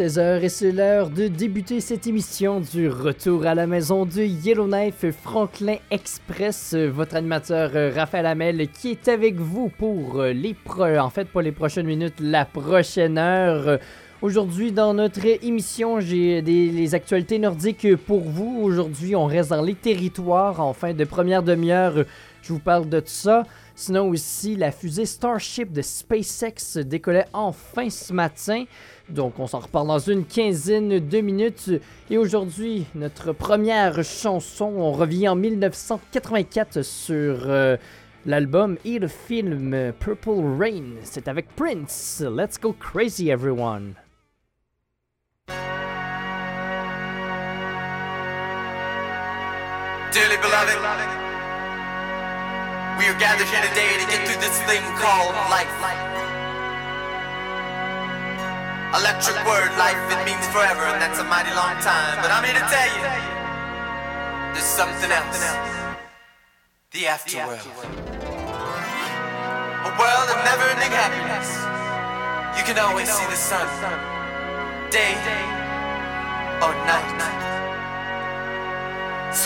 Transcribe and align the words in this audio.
est 0.00 0.06
16h 0.06 0.42
et 0.42 0.48
c'est 0.48 0.72
l'heure 0.72 1.10
de 1.10 1.28
débuter 1.28 1.80
cette 1.80 2.06
émission 2.06 2.60
du 2.60 2.88
retour 2.88 3.46
à 3.46 3.54
la 3.54 3.66
maison 3.66 4.04
de 4.04 4.22
Yellowknife 4.22 5.10
Franklin 5.22 5.76
Express. 5.90 6.74
Votre 6.74 7.16
animateur 7.16 7.70
euh, 7.74 7.92
Raphaël 7.94 8.26
Hamel 8.26 8.68
qui 8.68 8.90
est 8.90 9.08
avec 9.08 9.36
vous 9.36 9.68
pour 9.68 10.20
euh, 10.20 10.32
les 10.32 10.54
pro... 10.54 10.84
en 10.84 11.10
fait 11.10 11.28
pas 11.28 11.42
les 11.42 11.52
prochaines 11.52 11.86
minutes, 11.86 12.20
la 12.20 12.44
prochaine 12.44 13.16
heure. 13.16 13.78
Aujourd'hui, 14.22 14.72
dans 14.72 14.94
notre 14.94 15.24
émission, 15.44 16.00
j'ai 16.00 16.40
les 16.40 16.94
actualités 16.94 17.38
nordiques 17.38 17.96
pour 17.96 18.20
vous. 18.20 18.60
Aujourd'hui, 18.62 19.14
on 19.14 19.26
reste 19.26 19.50
dans 19.50 19.62
les 19.62 19.74
territoires. 19.74 20.60
En 20.60 20.72
fin 20.72 20.94
de 20.94 21.04
première 21.04 21.42
demi-heure, 21.42 22.04
je 22.42 22.52
vous 22.52 22.58
parle 22.58 22.88
de 22.88 23.00
tout 23.00 23.06
ça. 23.08 23.44
Sinon 23.78 24.08
aussi, 24.08 24.56
la 24.56 24.72
fusée 24.72 25.04
Starship 25.04 25.70
de 25.70 25.82
SpaceX 25.82 26.78
décollait 26.78 27.26
enfin 27.34 27.90
ce 27.90 28.10
matin. 28.14 28.64
Donc 29.10 29.38
on 29.38 29.46
s'en 29.46 29.58
reparle 29.58 29.88
dans 29.88 29.98
une 29.98 30.24
quinzaine 30.24 30.98
de 30.98 31.20
minutes. 31.20 31.70
Et 32.08 32.16
aujourd'hui, 32.16 32.86
notre 32.94 33.32
première 33.32 34.02
chanson, 34.02 34.72
on 34.78 34.92
revient 34.92 35.28
en 35.28 35.36
1984 35.36 36.80
sur 36.82 37.50
euh, 37.50 37.76
l'album 38.24 38.78
et 38.86 38.98
le 38.98 39.08
film 39.08 39.92
Purple 40.00 40.56
Rain. 40.58 40.94
C'est 41.02 41.28
avec 41.28 41.54
Prince. 41.54 42.24
Let's 42.26 42.58
go 42.58 42.72
crazy 42.72 43.28
everyone. 43.28 43.94
We 52.98 53.04
are 53.04 53.18
gathered 53.20 53.46
here 53.48 53.60
today 53.68 53.92
to 54.00 54.06
get 54.08 54.24
through 54.24 54.40
this 54.40 54.56
thing 54.64 54.80
called 54.96 55.36
life. 55.52 55.68
Electric 58.96 59.36
word, 59.44 59.68
life, 59.76 60.00
it 60.08 60.24
means 60.24 60.46
forever, 60.48 60.88
and 60.88 60.96
that's 60.96 61.20
a 61.20 61.24
mighty 61.24 61.52
long 61.52 61.76
time. 61.84 62.16
But 62.24 62.32
I'm 62.32 62.44
here 62.44 62.56
to 62.56 62.66
tell 62.72 62.88
you, 62.96 63.04
there's 64.56 64.64
something 64.64 65.12
else. 65.12 65.44
The 66.92 67.04
afterworld. 67.12 67.60
A 69.84 69.92
world 70.00 70.28
of 70.32 70.38
never-ending 70.48 70.94
happiness. 70.96 71.52
You 72.56 72.64
can 72.64 72.78
always 72.80 73.12
see 73.12 73.26
the 73.28 73.36
sun, 73.36 73.68
day 74.90 75.12
or 76.64 76.72
night. 76.88 76.95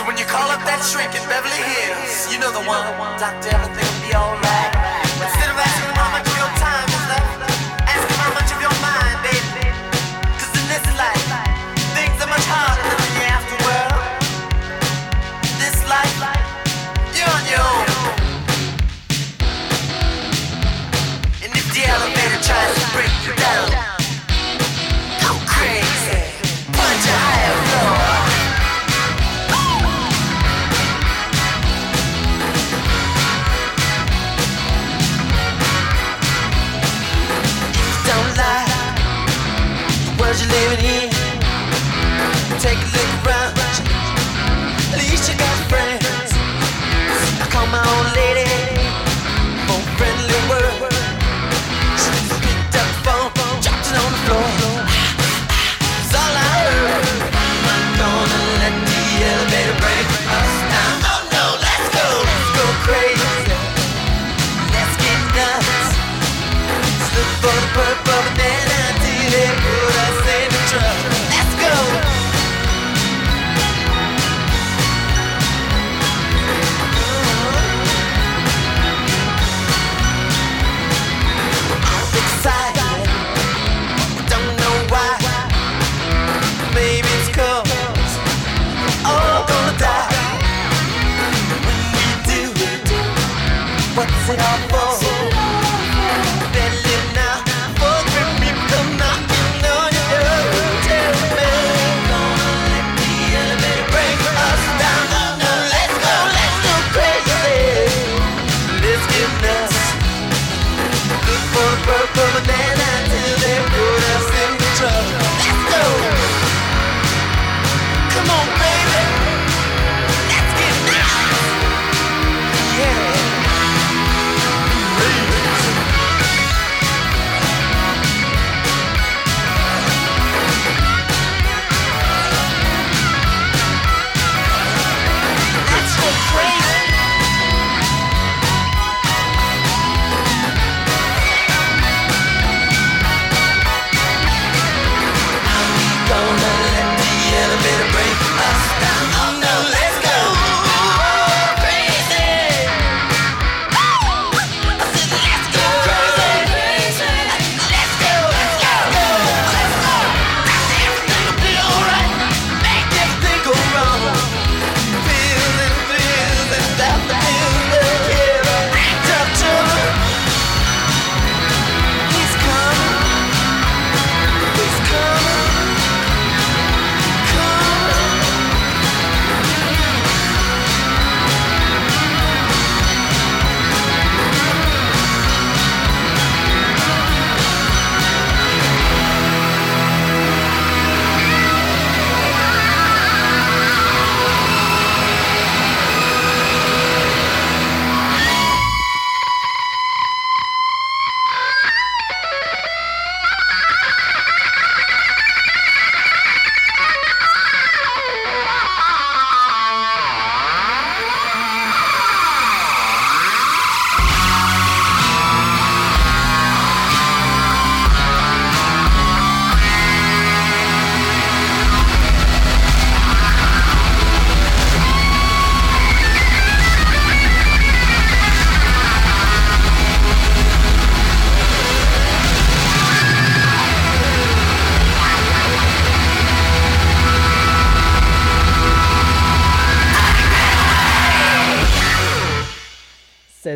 So 0.00 0.06
when 0.06 0.16
you 0.16 0.24
call 0.24 0.48
up 0.48 0.64
that 0.64 0.80
shrink 0.80 1.12
in 1.12 1.20
Beverly 1.28 1.60
Hills, 1.60 2.32
you 2.32 2.40
know 2.40 2.50
the 2.50 2.64
one. 2.64 3.20
Doctor, 3.20 3.52
everything 3.52 3.84
will 3.84 4.08
be 4.08 4.14
alright. 4.16 4.69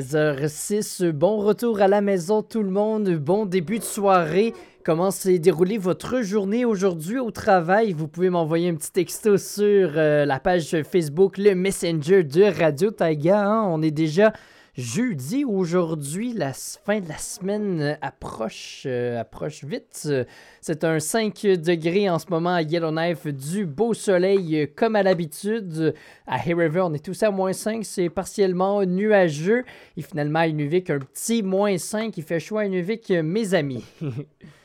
16h06, 0.00 1.12
bon 1.12 1.36
retour 1.36 1.80
à 1.80 1.86
la 1.86 2.00
maison 2.00 2.42
tout 2.42 2.64
le 2.64 2.70
monde, 2.70 3.10
bon 3.10 3.46
début 3.46 3.78
de 3.78 3.84
soirée. 3.84 4.52
Comment 4.84 5.12
s'est 5.12 5.38
déroulée 5.38 5.78
votre 5.78 6.20
journée 6.20 6.64
aujourd'hui 6.64 7.20
au 7.20 7.30
travail? 7.30 7.92
Vous 7.92 8.08
pouvez 8.08 8.28
m'envoyer 8.28 8.68
un 8.70 8.74
petit 8.74 8.90
texto 8.90 9.36
sur 9.36 9.92
euh, 9.94 10.24
la 10.24 10.40
page 10.40 10.82
Facebook, 10.82 11.38
le 11.38 11.54
Messenger 11.54 12.24
de 12.24 12.42
Radio 12.42 12.90
Taiga. 12.90 13.46
hein? 13.46 13.68
On 13.68 13.82
est 13.82 13.92
déjà 13.92 14.32
jeudi 14.76 15.44
aujourd'hui, 15.44 16.32
la 16.32 16.52
fin 16.52 17.00
de 17.00 17.08
la 17.08 17.18
semaine 17.18 17.80
euh, 17.80 17.94
approche, 18.00 18.82
euh, 18.86 19.20
approche 19.20 19.64
vite. 19.64 20.08
C'est 20.60 20.84
un 20.84 20.98
5 20.98 21.42
degrés 21.42 22.10
en 22.10 22.18
ce 22.18 22.26
moment 22.28 22.54
à 22.54 22.62
Yellowknife, 22.62 23.26
du 23.26 23.66
beau 23.66 23.94
soleil 23.94 24.62
euh, 24.62 24.66
comme 24.74 24.96
à 24.96 25.02
l'habitude. 25.02 25.94
À 26.26 26.38
Hay 26.38 26.54
River, 26.54 26.80
on 26.80 26.94
est 26.94 27.04
tous 27.04 27.22
à 27.22 27.30
moins 27.30 27.52
5, 27.52 27.84
c'est 27.84 28.08
partiellement 28.08 28.84
nuageux. 28.84 29.64
Et 29.96 30.02
finalement, 30.02 30.40
à 30.40 30.46
Inuvik, 30.48 30.90
un 30.90 30.98
petit 30.98 31.42
moins 31.42 31.78
5, 31.78 32.16
il 32.16 32.24
fait 32.24 32.40
chaud 32.40 32.58
à 32.58 32.66
Inuvik, 32.66 33.10
mes 33.10 33.54
amis. 33.54 33.84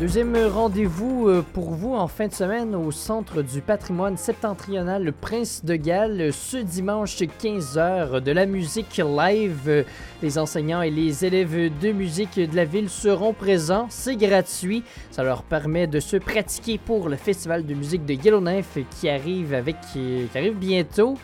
Deuxième 0.00 0.34
rendez-vous 0.34 1.28
euh, 1.28 1.44
pour 1.52 1.72
vous 1.72 1.94
en 1.94 2.08
fin 2.08 2.26
de 2.26 2.32
semaine 2.32 2.74
au 2.74 2.90
Centre 2.90 3.42
du 3.42 3.60
patrimoine 3.60 4.16
septentrional 4.16 5.04
Le 5.04 5.12
Prince 5.12 5.62
de 5.62 5.76
Galles 5.76 6.32
ce 6.32 6.56
dimanche 6.56 7.18
15h 7.18 8.20
de 8.20 8.32
la 8.32 8.46
musique 8.46 8.96
live. 8.96 9.84
Les 10.22 10.38
enseignants 10.38 10.80
et 10.80 10.88
les 10.88 11.26
élèves 11.26 11.70
de 11.78 11.92
musique 11.92 12.36
de 12.36 12.56
la 12.56 12.64
ville 12.64 12.88
seront 12.88 13.34
présents. 13.34 13.88
C'est 13.90 14.16
gratuit. 14.16 14.84
Ça 15.10 15.22
leur 15.22 15.42
permet 15.42 15.86
de 15.86 16.00
se 16.00 16.16
pratiquer 16.16 16.78
pour 16.78 17.10
le 17.10 17.16
festival 17.16 17.66
de 17.66 17.74
musique 17.74 18.06
de 18.06 18.14
Yellowknife 18.14 18.78
qui 18.98 19.10
arrive 19.10 19.52
avec 19.52 19.76
euh, 19.96 20.24
qui 20.32 20.38
arrive 20.38 20.56
bientôt. 20.56 21.18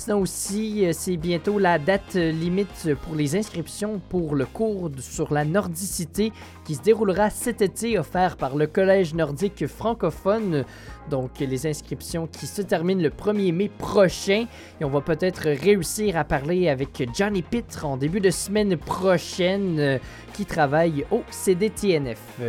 Sinon 0.00 0.22
aussi, 0.22 0.86
euh, 0.86 0.92
c'est 0.94 1.18
bientôt 1.18 1.58
la 1.58 1.78
date 1.78 2.16
euh, 2.16 2.32
limite 2.32 2.94
pour 3.02 3.14
les 3.14 3.36
inscriptions 3.36 4.00
pour 4.08 4.34
le 4.34 4.46
cours 4.46 4.90
sur 4.98 5.30
la 5.30 5.44
nordicité 5.44 6.32
qui 6.64 6.74
se 6.74 6.80
déroulera 6.80 7.28
cet 7.28 7.60
été 7.60 7.98
offert 7.98 8.38
par 8.38 8.56
le 8.56 8.66
Collège 8.66 9.12
nordique 9.12 9.66
francophone. 9.66 10.64
Donc 11.10 11.38
les 11.38 11.66
inscriptions 11.66 12.26
qui 12.26 12.46
se 12.46 12.62
terminent 12.62 13.02
le 13.02 13.10
1er 13.10 13.52
mai 13.52 13.68
prochain 13.68 14.46
et 14.80 14.84
on 14.86 14.88
va 14.88 15.02
peut-être 15.02 15.42
réussir 15.42 16.16
à 16.16 16.24
parler 16.24 16.70
avec 16.70 17.06
Johnny 17.14 17.42
Pitre 17.42 17.84
en 17.84 17.98
début 17.98 18.20
de 18.20 18.30
semaine 18.30 18.78
prochaine 18.78 19.78
euh, 19.78 19.98
qui 20.32 20.46
travaille 20.46 21.04
au 21.10 21.22
CDTNF. 21.30 22.40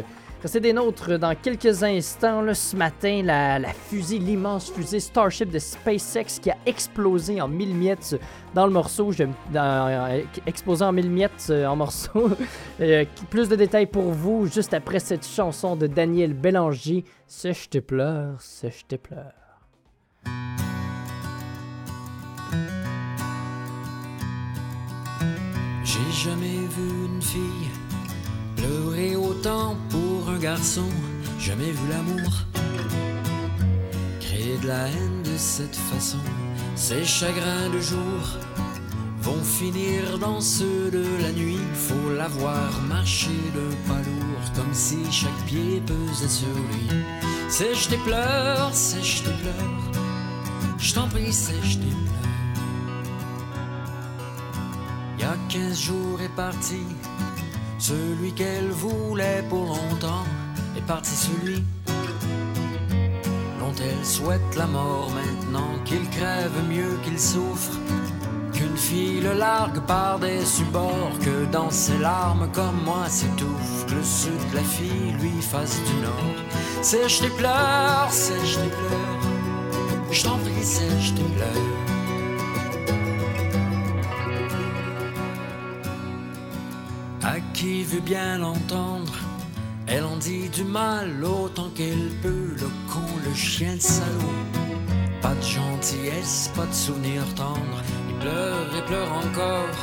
Restez 0.41 0.59
des 0.59 0.73
nôtres 0.73 1.19
dans 1.19 1.35
quelques 1.35 1.83
instants. 1.83 2.41
Là, 2.41 2.55
ce 2.55 2.75
matin, 2.75 3.21
la, 3.23 3.61
fusée, 3.73 4.17
l'immense 4.17 4.71
fusée 4.71 4.99
Starship 4.99 5.51
de 5.51 5.59
SpaceX 5.59 6.39
qui 6.41 6.49
a 6.49 6.57
explosé 6.65 7.39
en 7.39 7.47
mille 7.47 7.75
miettes 7.75 8.19
dans 8.55 8.65
le 8.65 8.71
morceau. 8.71 9.11
Je, 9.11 9.25
euh, 9.55 10.21
explosé 10.47 10.83
en 10.83 10.93
mille 10.93 11.11
miettes 11.11 11.47
euh, 11.51 11.67
en 11.67 11.75
morceaux. 11.75 12.29
Euh, 12.79 13.05
plus 13.29 13.47
de 13.47 13.55
détails 13.55 13.85
pour 13.85 14.11
vous 14.11 14.47
juste 14.47 14.73
après 14.73 14.97
cette 14.97 15.27
chanson 15.27 15.75
de 15.75 15.85
Daniel 15.85 16.33
Bélanger. 16.33 17.05
Ce 17.27 17.53
je 17.53 17.69
te 17.69 17.77
pleure, 17.77 18.41
ce 18.41 18.67
je 18.69 18.85
te 18.85 18.95
pleure. 18.95 19.33
J'ai 25.83 26.11
jamais 26.11 26.65
vu 26.69 27.05
une 27.05 27.21
fille 27.21 27.69
pleurer 28.55 29.15
autant 29.15 29.75
pour 29.89 30.10
un 30.31 30.39
garçon. 30.39 30.89
Jamais 31.39 31.71
vu 31.71 31.87
l'amour 31.89 32.31
créer 34.19 34.57
de 34.57 34.67
la 34.67 34.87
haine 34.87 35.23
de 35.23 35.37
cette 35.37 35.75
façon. 35.75 36.19
Ces 36.75 37.03
chagrins 37.03 37.69
de 37.73 37.79
jour 37.79 38.21
vont 39.21 39.43
finir 39.43 40.17
dans 40.19 40.41
ceux 40.41 40.89
de 40.91 41.03
la 41.21 41.31
nuit. 41.31 41.59
Faut 41.73 42.09
la 42.15 42.27
voir 42.27 42.81
marcher 42.87 43.41
de 43.55 43.75
pas 43.87 43.99
lourd, 43.99 44.45
comme 44.55 44.73
si 44.73 44.99
chaque 45.11 45.45
pied 45.45 45.81
pesait 45.85 46.29
sur 46.29 46.47
lui. 46.47 46.87
Sèche 47.49 47.89
tes 47.89 47.97
pleurs, 47.97 48.73
sèche 48.73 49.23
tes 49.23 49.35
pleurs. 49.41 49.91
Je 50.77 50.93
t'en 50.93 51.07
prie, 51.07 51.33
sèche 51.33 51.79
tes 51.79 51.85
pleurs. 51.85 52.21
Y 55.19 55.23
a 55.23 55.35
15 55.49 55.79
jours 55.79 56.21
est 56.21 56.35
parti, 56.35 56.81
celui 57.81 58.31
qu'elle 58.33 58.69
voulait 58.69 59.43
pour 59.49 59.65
longtemps 59.65 60.25
est 60.77 60.85
parti 60.85 61.15
celui 61.15 61.63
dont 63.59 63.73
elle 63.79 64.05
souhaite 64.05 64.55
la 64.55 64.67
mort 64.67 65.09
maintenant, 65.09 65.73
qu'il 65.83 66.07
crève 66.09 66.51
mieux 66.69 66.95
qu'il 67.03 67.19
souffre, 67.19 67.73
qu'une 68.53 68.77
fille 68.77 69.21
le 69.21 69.33
largue 69.33 69.79
par 69.87 70.19
des 70.19 70.45
subords, 70.45 71.17
que 71.21 71.45
dans 71.51 71.71
ses 71.71 71.97
larmes 71.97 72.49
comme 72.53 72.83
moi 72.85 73.09
s'étouffe, 73.09 73.85
que 73.87 73.95
le 73.95 74.03
sud 74.03 74.51
de 74.51 74.57
la 74.57 74.63
fille 74.63 75.13
lui 75.19 75.41
fasse 75.41 75.79
du 75.83 75.95
nord. 76.03 76.37
Sèche 76.83 77.21
tes 77.21 77.29
pleurs, 77.29 78.11
sèche 78.11 78.57
tes 78.57 78.69
pleurs, 78.69 80.11
je 80.11 80.23
t'en 80.23 80.37
prie, 80.37 80.63
sèche 80.63 81.15
tes 81.15 81.23
pleurs. 81.23 81.90
À 87.31 87.39
qui 87.53 87.85
veut 87.85 88.01
bien 88.01 88.39
l'entendre, 88.39 89.13
elle 89.87 90.03
en 90.03 90.17
dit 90.17 90.49
du 90.49 90.65
mal 90.65 91.23
autant 91.23 91.69
qu'elle 91.73 92.11
peut, 92.21 92.55
le 92.59 92.67
con, 92.91 93.07
le 93.25 93.33
chien, 93.33 93.75
le 93.75 93.79
salaud. 93.79 94.41
Pas 95.21 95.33
de 95.35 95.41
gentillesse, 95.41 96.51
pas 96.53 96.65
de 96.65 96.73
souvenir 96.73 97.23
tendre, 97.35 97.77
il 98.09 98.15
pleure 98.15 98.67
et 98.77 98.85
pleure 98.85 99.13
encore. 99.13 99.77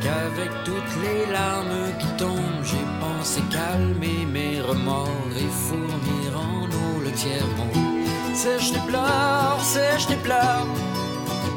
Qu'avec 0.00 0.48
toutes 0.64 0.96
les 1.02 1.30
larmes 1.30 1.92
qui 1.98 2.06
tombent, 2.16 2.64
j'ai 2.64 2.86
pensé 2.98 3.42
calmer 3.52 4.24
mes 4.32 4.62
remords 4.62 5.36
et 5.36 5.50
fournir 5.66 6.30
en 6.34 6.64
eau 6.64 7.04
le 7.04 7.12
tiers-monde. 7.12 8.06
Sèche 8.32 8.72
tes 8.72 8.86
pleurs, 8.88 9.60
sèche 9.62 10.06
tes 10.06 10.16
pleurs. 10.16 10.66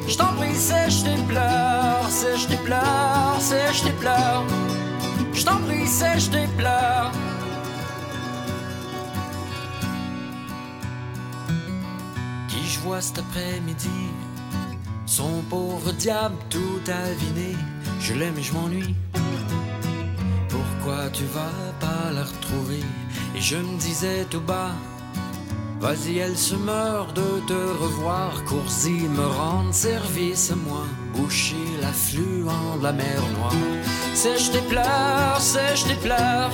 Je 0.05 0.17
t'en 0.17 0.33
prie, 0.33 0.53
sèche 0.53 1.01
tes 1.05 1.15
pleurs, 1.29 2.09
sèche 2.09 2.45
tes 2.49 2.57
pleurs, 2.57 3.39
sèche 3.39 3.83
tes 3.83 3.93
pleurs. 4.01 4.43
Je 5.33 5.43
t'en 5.45 5.57
prie, 5.57 5.87
sèche 5.87 6.29
tes 6.29 6.47
pleurs. 6.57 7.11
Qui 12.47 12.63
je 12.67 12.79
vois 12.79 13.01
cet 13.01 13.19
après-midi? 13.19 13.89
Son 15.05 15.41
pauvre 15.49 15.91
diable 15.93 16.35
tout 16.49 16.81
aviné. 16.87 17.55
Je 17.99 18.13
l'aime 18.13 18.37
et 18.37 18.43
je 18.43 18.53
m'ennuie. 18.53 18.95
Pourquoi 20.49 21.09
tu 21.11 21.23
vas 21.25 21.73
pas 21.79 22.11
la 22.11 22.23
retrouver? 22.23 22.83
Et 23.35 23.41
je 23.41 23.57
me 23.57 23.77
disais 23.79 24.25
tout 24.29 24.41
bas. 24.41 24.71
Vas-y, 25.83 26.19
elle 26.19 26.37
se 26.37 26.55
meurt 26.55 27.13
de 27.13 27.41
te 27.45 27.83
revoir. 27.83 28.45
Cours-y, 28.45 29.05
me 29.09 29.25
rendre 29.25 29.73
service 29.73 30.49
à 30.49 30.55
moi. 30.55 30.85
Boucher 31.13 31.67
l'affluent 31.81 32.77
de 32.77 32.83
la 32.83 32.93
mer 32.93 33.21
Noire. 33.37 33.51
Sèche 34.13 34.49
tes 34.49 34.61
pleurs, 34.61 35.41
sèche 35.41 35.83
tes 35.83 35.95
pleurs. 35.95 36.53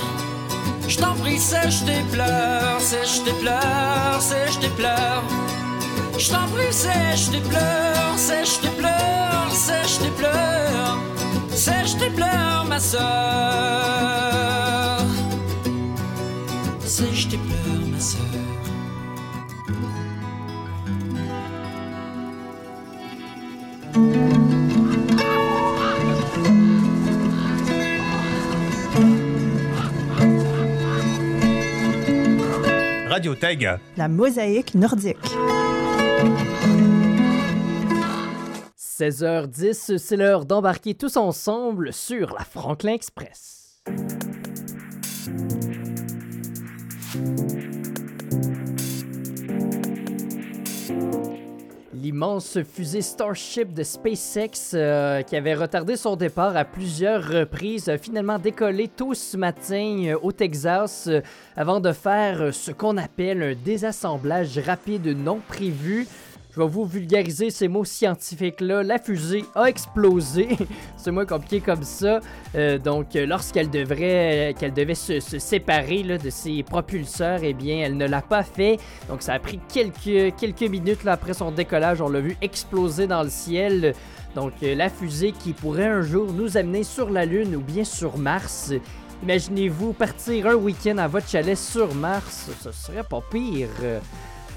Je 0.88 0.98
t'en 0.98 1.14
prie, 1.14 1.38
sèche 1.38 1.84
tes 1.84 2.02
pleurs, 2.10 2.80
sèche 2.80 3.22
tes 3.22 3.32
pleurs, 3.34 4.20
sèche 4.20 4.58
tes 4.58 4.70
pleurs. 4.70 5.22
Je 6.18 6.28
t'en 6.28 6.48
prie, 6.48 6.72
sèche 6.72 7.30
tes 7.30 7.40
pleurs, 7.40 8.16
sèche 8.16 8.60
tes 8.60 8.74
pleurs, 8.80 9.52
sèche 9.52 9.98
tes 10.00 10.10
pleurs. 10.18 10.98
Sèche 11.54 11.96
tes 11.98 12.10
pleurs, 12.10 12.64
ma 12.68 12.80
sœur. 12.80 14.29
La 33.96 34.08
mosaïque 34.08 34.74
nordique. 34.74 35.16
16h10, 38.78 39.98
c'est 39.98 40.16
l'heure 40.16 40.44
d'embarquer 40.44 40.94
tous 40.94 41.16
ensemble 41.16 41.92
sur 41.92 42.32
la 42.34 42.44
Franklin 42.44 42.92
Express. 42.92 43.82
L'immense 52.00 52.58
fusée 52.62 53.02
Starship 53.02 53.74
de 53.74 53.82
SpaceX 53.82 54.72
euh, 54.72 55.22
qui 55.22 55.36
avait 55.36 55.54
retardé 55.54 55.96
son 55.96 56.16
départ 56.16 56.56
à 56.56 56.64
plusieurs 56.64 57.22
reprises 57.22 57.88
a 57.88 57.98
finalement 57.98 58.38
décollé 58.38 58.88
tôt 58.88 59.12
ce 59.12 59.36
matin 59.36 60.04
euh, 60.06 60.16
au 60.22 60.32
Texas 60.32 61.08
euh, 61.08 61.20
avant 61.56 61.80
de 61.80 61.92
faire 61.92 62.54
ce 62.54 62.70
qu'on 62.70 62.96
appelle 62.96 63.42
un 63.42 63.54
désassemblage 63.54 64.58
rapide 64.58 65.08
non 65.08 65.40
prévu. 65.46 66.06
Je 66.52 66.60
vais 66.60 66.66
vous 66.66 66.84
vulgariser 66.84 67.50
ces 67.50 67.68
mots 67.68 67.84
scientifiques-là. 67.84 68.82
La 68.82 68.98
fusée 68.98 69.44
a 69.54 69.66
explosé. 69.66 70.48
C'est 70.96 71.12
moins 71.12 71.24
compliqué 71.24 71.60
comme 71.60 71.84
ça. 71.84 72.18
Euh, 72.56 72.76
donc, 72.76 73.14
euh, 73.14 73.24
lorsqu'elle 73.24 73.70
devrait, 73.70 74.56
qu'elle 74.58 74.72
devait 74.72 74.96
se, 74.96 75.20
séparer 75.20 76.02
de 76.02 76.30
ses 76.30 76.64
propulseurs, 76.64 77.40
eh 77.44 77.52
bien, 77.52 77.78
elle 77.84 77.96
ne 77.96 78.06
l'a 78.06 78.22
pas 78.22 78.42
fait. 78.42 78.78
Donc, 79.08 79.22
ça 79.22 79.34
a 79.34 79.38
pris 79.38 79.60
quelques, 79.72 80.62
minutes 80.62 81.06
après 81.06 81.34
son 81.34 81.52
décollage. 81.52 82.00
On 82.00 82.08
l'a 82.08 82.20
vu 82.20 82.36
exploser 82.42 83.06
dans 83.06 83.22
le 83.22 83.30
ciel. 83.30 83.94
Donc, 84.34 84.52
euh, 84.64 84.74
la 84.74 84.90
fusée 84.90 85.30
qui 85.30 85.52
pourrait 85.52 85.86
un 85.86 86.02
jour 86.02 86.32
nous 86.32 86.56
amener 86.56 86.82
sur 86.82 87.10
la 87.10 87.26
Lune 87.26 87.54
ou 87.54 87.60
bien 87.60 87.84
sur 87.84 88.18
Mars. 88.18 88.72
Imaginez-vous 89.22 89.92
partir 89.92 90.48
un 90.48 90.54
week-end 90.54 90.98
à 90.98 91.06
votre 91.06 91.28
chalet 91.28 91.56
sur 91.56 91.94
Mars. 91.94 92.50
Ce 92.60 92.72
serait 92.72 93.04
pas 93.04 93.22
pire. 93.30 93.68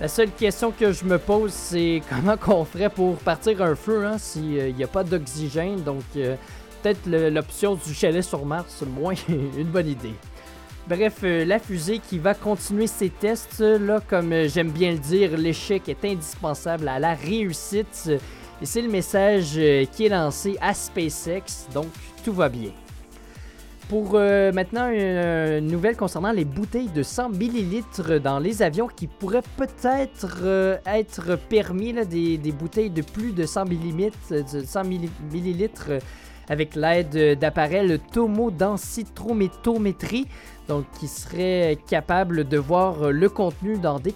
Euh, 0.04 0.08
La 0.08 0.08
seule 0.10 0.32
question 0.32 0.72
que 0.72 0.92
je 0.92 1.06
me 1.06 1.18
pose, 1.18 1.52
c'est 1.54 2.02
comment 2.10 2.38
qu'on 2.38 2.66
ferait 2.66 2.90
pour 2.90 3.16
partir 3.18 3.62
un 3.62 3.76
feu 3.76 4.06
hein, 4.06 4.18
s'il 4.18 4.76
n'y 4.76 4.84
a 4.84 4.88
pas 4.88 5.04
d'oxygène. 5.04 5.82
Donc, 5.82 6.04
euh, 6.18 6.36
peut-être 6.82 7.08
l'option 7.08 7.76
du 7.76 7.94
chalet 7.94 8.24
sur 8.24 8.46
Mars, 8.46 8.76
c'est 8.80 8.88
moins 8.90 9.14
une 9.30 9.68
bonne 9.72 9.88
idée. 9.88 10.14
Bref, 10.88 11.20
euh, 11.24 11.46
la 11.46 11.60
fusée 11.60 12.00
qui 12.00 12.20
va 12.20 12.34
continuer 12.34 12.88
ses 12.88 13.10
tests, 13.10 13.62
euh, 13.62 13.80
là, 13.80 14.02
comme 14.06 14.34
euh, 14.34 14.50
j'aime 14.50 14.70
bien 14.70 14.92
le 14.92 14.98
dire, 14.98 15.38
l'échec 15.38 15.88
est 15.88 16.04
indispensable 16.04 16.90
à 16.90 17.00
la 17.00 17.14
réussite. 17.14 18.04
euh, 18.08 18.18
Et 18.62 18.66
c'est 18.66 18.82
le 18.82 18.90
message 18.90 19.54
euh, 19.56 19.86
qui 19.86 20.08
est 20.08 20.10
lancé 20.10 20.58
à 20.60 20.74
SpaceX, 20.74 21.70
donc 21.74 21.88
tout 22.26 22.34
va 22.34 22.50
bien. 22.50 22.72
Pour 23.90 24.12
euh, 24.16 24.52
maintenant, 24.52 24.90
une, 24.90 25.68
nouvelle 25.68 25.98
concernant 25.98 26.32
les 26.32 26.46
bouteilles 26.46 26.90
de 26.90 27.04
100 27.04 27.30
millilitres 27.30 28.20
dans 28.20 28.40
les 28.40 28.62
avions 28.62 28.88
qui 28.88 29.08
pourraient 29.08 29.44
peut-être 29.58 30.40
euh, 30.44 30.78
être 30.86 31.38
permis, 31.50 31.94
des, 32.06 32.38
bouteilles 32.52 32.90
de 32.90 33.02
plus 33.02 33.34
de 33.34 33.46
100 33.46 33.66
millimètres, 33.66 34.18
euh, 34.32 34.42
de 34.42 34.66
100 34.66 34.84
milli- 34.84 35.10
millilitres 35.32 35.92
avec 36.50 36.76
l'aide 36.76 37.16
euh, 37.16 37.36
d'appareils 37.36 38.00
tomodensitométrie, 38.12 40.28
donc 40.68 40.86
qui 41.00 41.08
serait 41.08 41.78
capable 41.90 42.48
de 42.48 42.58
voir 42.58 43.04
euh, 43.04 43.12
le 43.12 43.30
contenu 43.30 43.78
dans 43.78 44.00
des, 44.00 44.16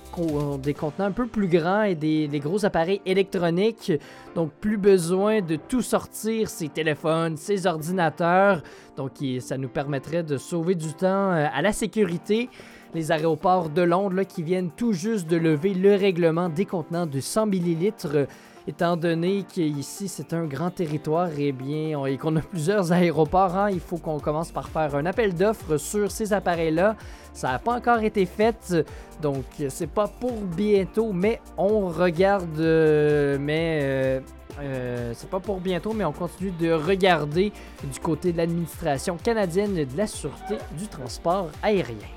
des 0.62 0.74
contenants 0.74 1.06
un 1.06 1.12
peu 1.12 1.28
plus 1.28 1.48
grands 1.48 1.84
et 1.84 1.96
des, 1.96 2.28
gros 2.40 2.66
appareils 2.66 3.02
électroniques. 3.06 3.92
Donc 4.36 4.52
plus 4.62 4.78
besoin 4.78 5.42
de 5.42 5.58
tout 5.58 5.82
sortir, 5.82 6.50
ses 6.50 6.70
téléphones, 6.70 7.36
ses 7.38 7.68
ordinateurs. 7.68 8.64
Donc 8.96 9.12
ça 9.40 9.58
nous 9.58 9.70
permettrait 9.70 10.24
de 10.24 10.38
sauver 10.38 10.76
du 10.76 10.94
temps 10.94 11.32
euh, 11.32 11.48
à 11.54 11.62
la 11.62 11.74
sécurité. 11.74 12.50
Les 12.94 13.12
aéroports 13.12 13.70
de 13.70 13.82
Londres 13.82 14.24
qui 14.24 14.44
viennent 14.44 14.72
tout 14.72 14.94
juste 14.94 15.28
de 15.28 15.36
lever 15.36 15.74
le 15.74 15.96
règlement 15.96 16.48
des 16.48 16.64
contenants 16.66 17.06
de 17.06 17.20
100 17.20 17.48
millilitres. 17.48 18.28
Étant 18.70 18.98
donné 18.98 19.46
qu'ici 19.48 20.10
c'est 20.10 20.34
un 20.34 20.46
grand 20.46 20.72
territoire 20.72 21.30
eh 21.38 21.54
bien, 21.54 22.06
et 22.06 22.18
qu'on 22.18 22.36
a 22.36 22.42
plusieurs 22.42 22.92
aéroports, 22.92 23.56
hein, 23.56 23.70
il 23.72 23.80
faut 23.80 23.98
qu'on 23.98 24.20
commence 24.20 24.52
par 24.52 24.68
faire 24.68 24.94
un 24.96 25.06
appel 25.06 25.34
d'offres 25.34 25.78
sur 25.78 26.12
ces 26.12 26.34
appareils-là. 26.34 26.98
Ça 27.32 27.52
n'a 27.54 27.60
pas 27.60 27.78
encore 27.78 28.00
été 28.00 28.26
fait, 28.26 28.76
donc 29.22 29.46
c'est 29.70 29.90
pas 29.90 30.08
pour 30.10 30.34
bientôt, 30.34 31.14
mais 31.14 31.40
on 31.58 31.88
regarde. 31.88 32.60
euh, 32.60 33.38
mais 33.40 33.80
euh, 33.84 34.20
euh, 34.60 35.12
c'est 35.16 35.30
pas 35.30 35.40
pour 35.40 35.62
bientôt, 35.62 35.94
mais 35.94 36.04
on 36.04 36.12
continue 36.12 36.52
de 36.52 36.72
regarder 36.72 37.54
du 37.90 38.00
côté 38.02 38.34
de 38.34 38.38
l'administration 38.38 39.16
canadienne 39.16 39.76
de 39.76 39.98
la 39.98 40.08
sûreté 40.08 40.58
du 40.78 40.88
transport 40.88 41.50
aérien. 41.64 41.96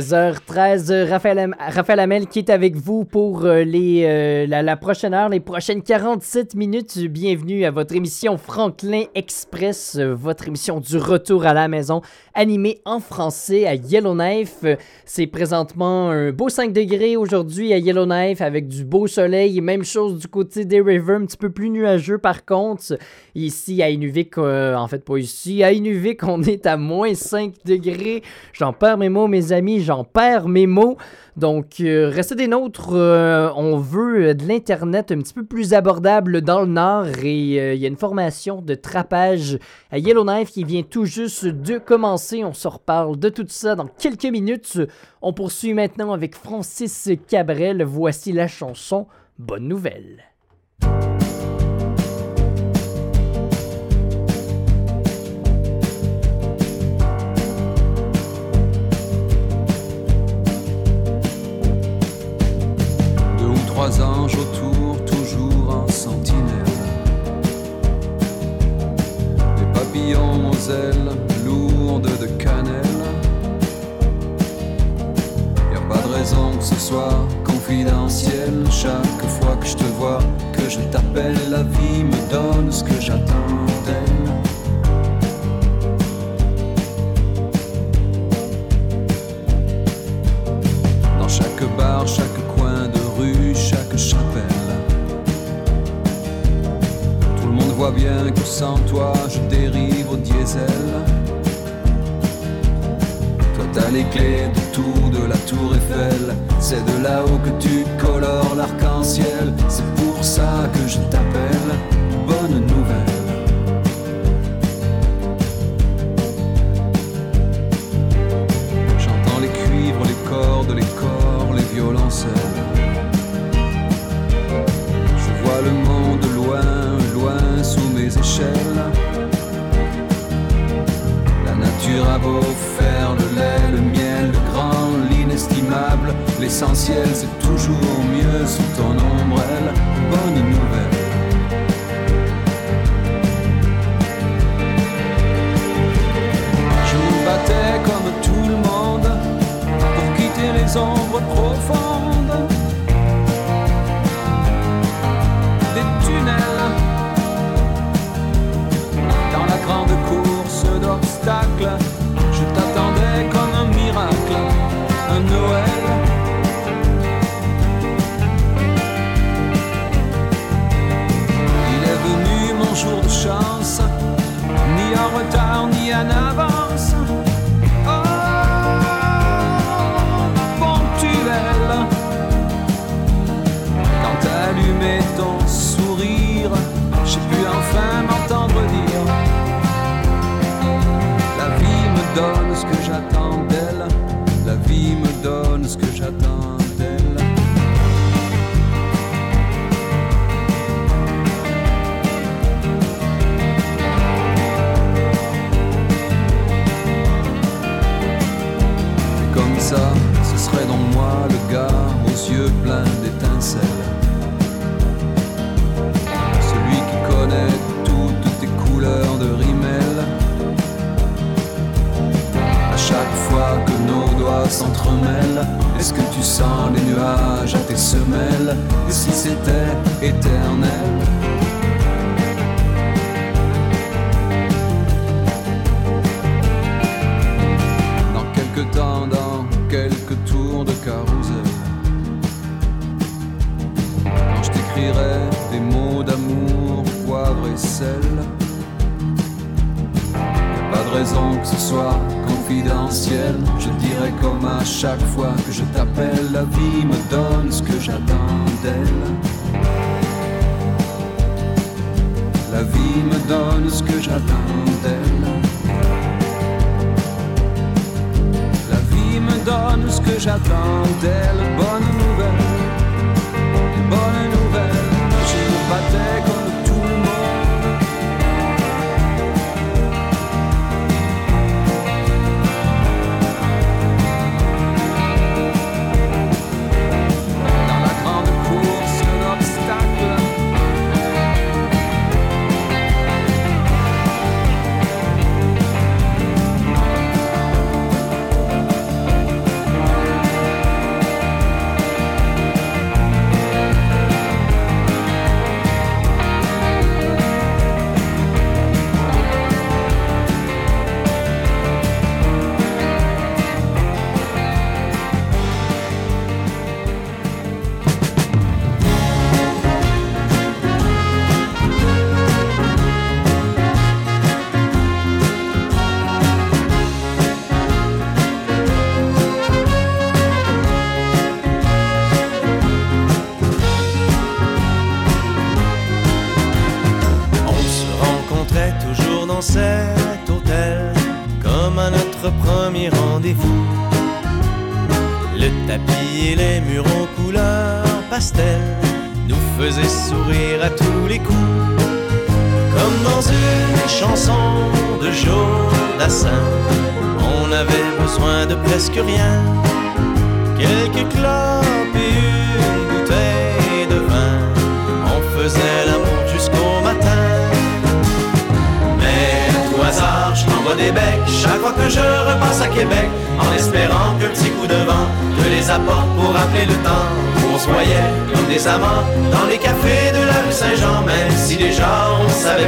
16h13, 0.00 1.06
Raphaël, 1.10 1.38
Am- 1.38 1.54
Raphaël 1.58 2.00
Hamel 2.00 2.26
qui 2.26 2.38
est 2.38 2.48
avec 2.48 2.76
vous 2.76 3.04
pour 3.04 3.44
euh, 3.44 3.62
les, 3.62 4.04
euh, 4.06 4.46
la, 4.46 4.76
prochaine 4.78 5.12
heure, 5.12 5.28
les 5.28 5.38
prochaines 5.40 5.82
47 5.82 6.54
minutes. 6.54 6.98
Bienvenue 7.10 7.66
à 7.66 7.70
votre 7.70 7.94
émission 7.94 8.38
Franklin 8.38 9.02
Express, 9.14 9.96
euh, 9.98 10.14
votre 10.14 10.48
émission 10.48 10.80
du 10.80 10.96
retour 10.96 11.44
à 11.44 11.52
la 11.52 11.68
maison, 11.68 12.00
animée 12.32 12.80
en 12.86 13.00
français 13.00 13.66
à 13.66 13.74
Yellowknife. 13.74 14.60
Euh, 14.64 14.76
C'est 15.04 15.26
présentement 15.26 16.08
un 16.08 16.32
beau 16.32 16.48
5 16.48 16.72
degrés 16.72 17.16
aujourd'hui 17.18 17.74
à 17.74 17.76
Yellowknife 17.76 18.40
avec 18.40 18.68
du 18.68 18.86
beau 18.86 19.06
soleil. 19.06 19.60
Même 19.60 19.84
chose 19.84 20.18
du 20.18 20.26
côté 20.26 20.64
des 20.64 20.80
Rivers, 20.80 21.16
un 21.16 21.26
petit 21.26 21.36
peu 21.36 21.50
plus 21.50 21.68
nuageux 21.68 22.16
par 22.16 22.46
contre. 22.46 22.96
Ici 23.34 23.82
à 23.82 23.90
Inuvik, 23.90 24.38
euh, 24.38 24.74
en 24.74 24.88
fait 24.88 25.04
pas 25.04 25.18
ici, 25.18 25.62
à 25.62 25.70
Inuvik 25.72 26.22
on 26.22 26.42
est 26.42 26.64
à 26.64 26.78
moins 26.78 27.12
5 27.12 27.52
degrés. 27.66 28.22
J'en 28.54 28.72
perds 28.72 28.96
mes 28.96 29.10
mots, 29.10 29.28
mes 29.28 29.52
amis, 29.52 29.81
j'en 29.82 30.04
perds 30.04 30.48
mes 30.48 30.66
mots. 30.66 30.96
Donc, 31.36 31.80
euh, 31.80 32.10
restez 32.12 32.34
des 32.34 32.46
nôtres. 32.46 32.90
euh, 32.92 33.50
on 33.56 33.78
veut 33.78 34.28
euh, 34.28 34.34
de 34.34 34.46
l'Internet 34.46 35.12
un 35.12 35.18
petit 35.18 35.32
peu 35.32 35.44
plus 35.44 35.74
abordable 35.74 36.42
dans 36.42 36.60
le 36.60 36.66
Nord 36.66 37.06
et 37.22 37.74
il 37.74 37.80
y 37.80 37.84
a 37.84 37.88
une 37.88 37.96
formation 37.96 38.60
de 38.60 38.74
trapage 38.74 39.58
à 39.90 39.98
Yellowknife 39.98 40.50
qui 40.50 40.64
vient 40.64 40.82
tout 40.82 41.04
juste 41.04 41.46
de 41.46 41.78
commencer. 41.78 42.44
On 42.44 42.52
se 42.52 42.68
reparle 42.68 43.18
de 43.18 43.28
tout 43.28 43.46
ça 43.48 43.74
dans 43.74 43.86
quelques 43.86 44.24
minutes. 44.24 44.78
On 45.22 45.32
poursuit 45.32 45.74
maintenant 45.74 46.12
avec 46.12 46.34
Francis 46.34 47.10
Cabrel. 47.28 47.82
Voici 47.82 48.32
la 48.32 48.48
chanson 48.48 49.06
Bonne 49.38 49.68
Nouvelle. 49.68 50.31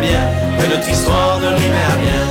que 0.01 0.75
notre 0.75 0.89
histoire 0.89 1.39
ne 1.41 1.47
rimait 1.47 1.89
à 1.91 1.95
rien. 2.03 2.25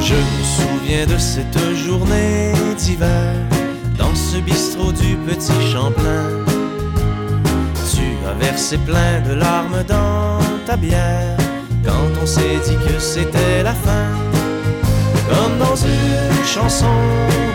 Je 0.00 0.14
me 0.14 0.44
souviens 0.44 1.06
de 1.06 1.18
cette 1.18 1.74
journée 1.74 2.52
d'hiver 2.76 3.34
dans 3.96 4.14
ce 4.14 4.38
bistrot 4.38 4.92
du 4.92 5.16
petit 5.16 5.72
Champlain. 5.72 6.28
Tu 7.94 8.06
as 8.28 8.34
versé 8.44 8.76
plein 8.78 9.20
de 9.28 9.34
larmes 9.34 9.84
dans 9.86 10.38
ta 10.66 10.76
bière 10.76 11.36
quand 11.84 12.10
on 12.22 12.26
s'est 12.26 12.58
dit 12.66 12.76
que 12.86 12.98
c'était 12.98 13.62
la 13.62 13.72
fin. 13.72 14.08
Comme 15.28 15.58
dans 15.58 15.76
une 15.76 16.33
chanson 16.44 16.94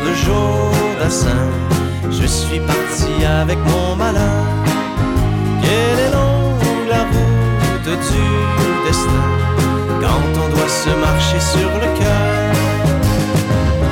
de 0.06 0.14
Jodassin. 0.26 1.46
Je 2.10 2.26
suis 2.26 2.60
parti 2.60 3.26
avec 3.26 3.58
mon 3.60 3.96
malin. 3.96 4.44
Quelle 5.62 6.00
est 6.06 6.12
longue 6.12 6.88
la 6.90 7.04
route 7.14 8.00
du 8.14 8.28
destin 8.86 9.28
quand 10.02 10.42
on 10.44 10.50
doit 10.56 10.68
se 10.68 10.90
marcher 10.90 11.40
sur 11.40 11.70
le 11.84 12.00
cœur? 12.00 12.54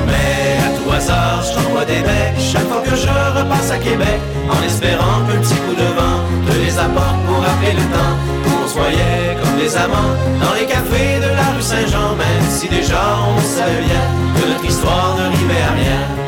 Mais 0.06 0.58
à 0.66 0.70
tout 0.76 0.90
hasard, 0.92 1.42
je 1.42 1.84
des 1.86 2.02
becs 2.02 2.40
chaque 2.40 2.68
fois 2.68 2.82
que 2.82 2.96
je 2.96 3.08
repasse 3.38 3.70
à 3.70 3.78
Québec 3.78 4.20
en 4.50 4.62
espérant 4.64 5.24
que 5.26 5.34
le 5.34 5.40
petit 5.40 5.54
coup 5.54 5.74
de 5.74 5.88
vent 5.98 6.18
te 6.46 6.58
les 6.58 6.76
apporte 6.78 7.18
pour 7.26 7.38
rappeler 7.38 7.72
le 7.72 7.84
temps 7.94 8.27
soyait 8.78 9.36
comme 9.40 9.56
des 9.58 9.76
amants 9.76 10.14
dans 10.40 10.54
les 10.54 10.66
cafés 10.66 11.18
de 11.18 11.30
la 11.40 11.46
rue 11.54 11.62
Saint-Jean, 11.62 12.14
même 12.16 12.46
si 12.48 12.68
déjà 12.68 13.02
on 13.28 13.40
savait 13.40 13.82
bien 13.90 14.04
que 14.36 14.48
notre 14.48 14.64
histoire 14.64 15.16
ne 15.18 15.36
rivait 15.36 15.62
à 15.70 15.72
rien. 15.72 16.27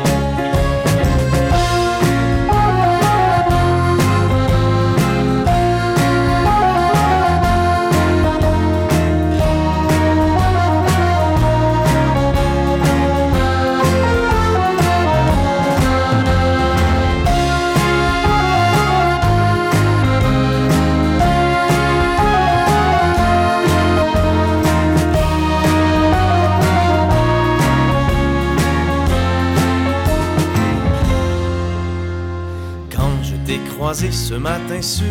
Ce 33.93 34.35
matin 34.35 34.81
sur 34.81 35.05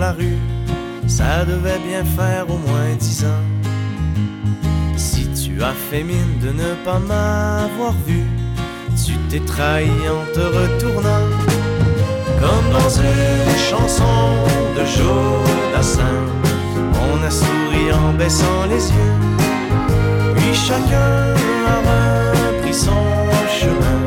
la 0.00 0.12
rue. 0.12 0.38
Ça 1.06 1.44
devait 1.44 1.78
bien 1.86 2.02
faire 2.02 2.46
au 2.48 2.56
moins 2.56 2.94
dix 2.98 3.24
ans. 3.24 3.44
Si 4.96 5.28
tu 5.32 5.62
as 5.62 5.74
fait 5.90 6.02
mine 6.02 6.38
de 6.40 6.50
ne 6.50 6.74
pas 6.82 6.98
m'avoir 6.98 7.92
vu, 8.06 8.24
tu 9.04 9.12
t'es 9.28 9.40
trahi 9.40 9.90
en 10.08 10.24
te 10.32 10.40
retournant. 10.40 11.28
Comme 12.40 12.72
dans 12.72 12.88
une 12.88 13.58
chanson 13.70 14.18
de 14.76 14.84
Jodassin, 14.94 16.16
on 17.10 17.22
a 17.22 17.30
souri 17.30 17.92
en 17.92 18.14
baissant 18.14 18.64
les 18.70 18.88
yeux. 18.96 19.16
Puis 20.36 20.54
chacun 20.54 21.34
a 21.68 21.76
repris 22.32 22.74
son 22.74 23.04
chemin, 23.60 24.00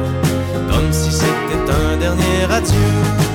comme 0.68 0.92
si 0.92 1.12
c'était 1.12 1.72
un 1.72 1.98
dernier 1.98 2.52
adieu 2.52 3.29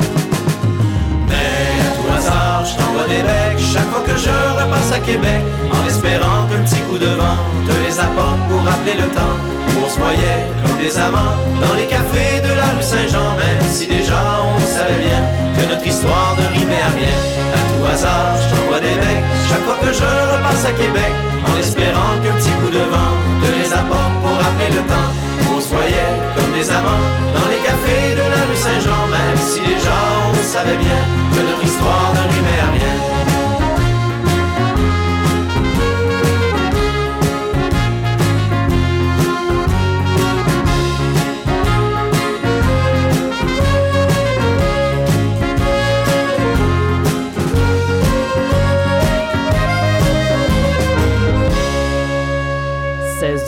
que 4.14 4.20
je 4.20 4.62
repasse 4.62 4.92
à 4.92 5.00
Québec, 5.00 5.42
en 5.72 5.86
espérant 5.86 6.46
qu'un 6.48 6.62
petit 6.62 6.80
coup 6.86 6.98
de 6.98 7.10
vent 7.18 7.38
te 7.66 7.74
les 7.84 7.98
apporte 7.98 8.40
pour 8.48 8.62
rappeler 8.62 8.94
le 8.94 9.08
temps 9.10 9.36
où 9.68 9.84
on 9.84 9.90
se 9.90 9.98
voyait 9.98 10.40
comme 10.62 10.78
des 10.78 10.94
amants 10.98 11.34
dans 11.60 11.74
les 11.74 11.86
cafés 11.86 12.38
de 12.46 12.52
la 12.54 12.68
rue 12.74 12.86
Saint-Jean, 12.92 13.34
même 13.42 13.64
si 13.70 13.86
déjà 13.86 14.20
on 14.54 14.60
savait 14.60 15.00
bien 15.02 15.20
que 15.56 15.62
notre 15.70 15.86
histoire 15.86 16.36
ne 16.38 16.46
rimait 16.56 16.84
à 16.88 16.92
rien. 16.94 17.18
À 17.58 17.60
tout 17.68 17.84
hasard, 17.90 18.34
je 18.38 18.46
t'envoie 18.54 18.80
des 18.86 18.96
becs 19.02 19.26
chaque 19.48 19.64
fois 19.66 19.78
que 19.82 19.90
je 19.90 20.10
repasse 20.34 20.64
à 20.70 20.72
Québec, 20.78 21.12
en 21.50 21.54
espérant 21.58 22.14
qu'un 22.22 22.36
petit 22.38 22.54
coup 22.62 22.70
de 22.70 22.84
vent 22.94 23.14
te 23.42 23.48
les 23.58 23.70
apporte 23.72 24.14
pour 24.22 24.36
rappeler 24.38 24.70
le 24.78 24.82
temps 24.86 25.10
où 25.42 25.58
on 25.58 25.60
se 25.60 25.70
voyait 25.74 26.14
comme 26.36 26.52
des 26.54 26.68
amants 26.70 27.06
dans 27.34 27.48
les 27.50 27.60
cafés 27.66 28.14
de 28.14 28.26
la 28.30 28.42
rue 28.46 28.60
Saint-Jean, 28.66 29.02
même 29.10 29.40
si 29.42 29.58
déjà 29.58 29.98
on 30.30 30.42
savait 30.54 30.78
bien 30.78 31.00
que 31.34 31.40
notre 31.42 31.64
histoire 31.66 32.14
ne 32.14 32.22
rimait 32.30 32.62
à 32.62 32.70
rien. 32.78 32.93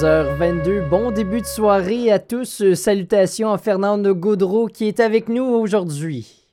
16h22, 0.07 0.89
bon 0.89 1.11
début 1.11 1.41
de 1.41 1.47
soirée 1.47 2.13
à 2.13 2.21
tous. 2.21 2.75
Salutations 2.75 3.53
à 3.53 3.59
Fernando 3.59 4.15
Gaudreau 4.15 4.69
qui 4.69 4.87
est 4.87 5.01
avec 5.01 5.29
nous 5.29 5.43
aujourd'hui. 5.43 6.47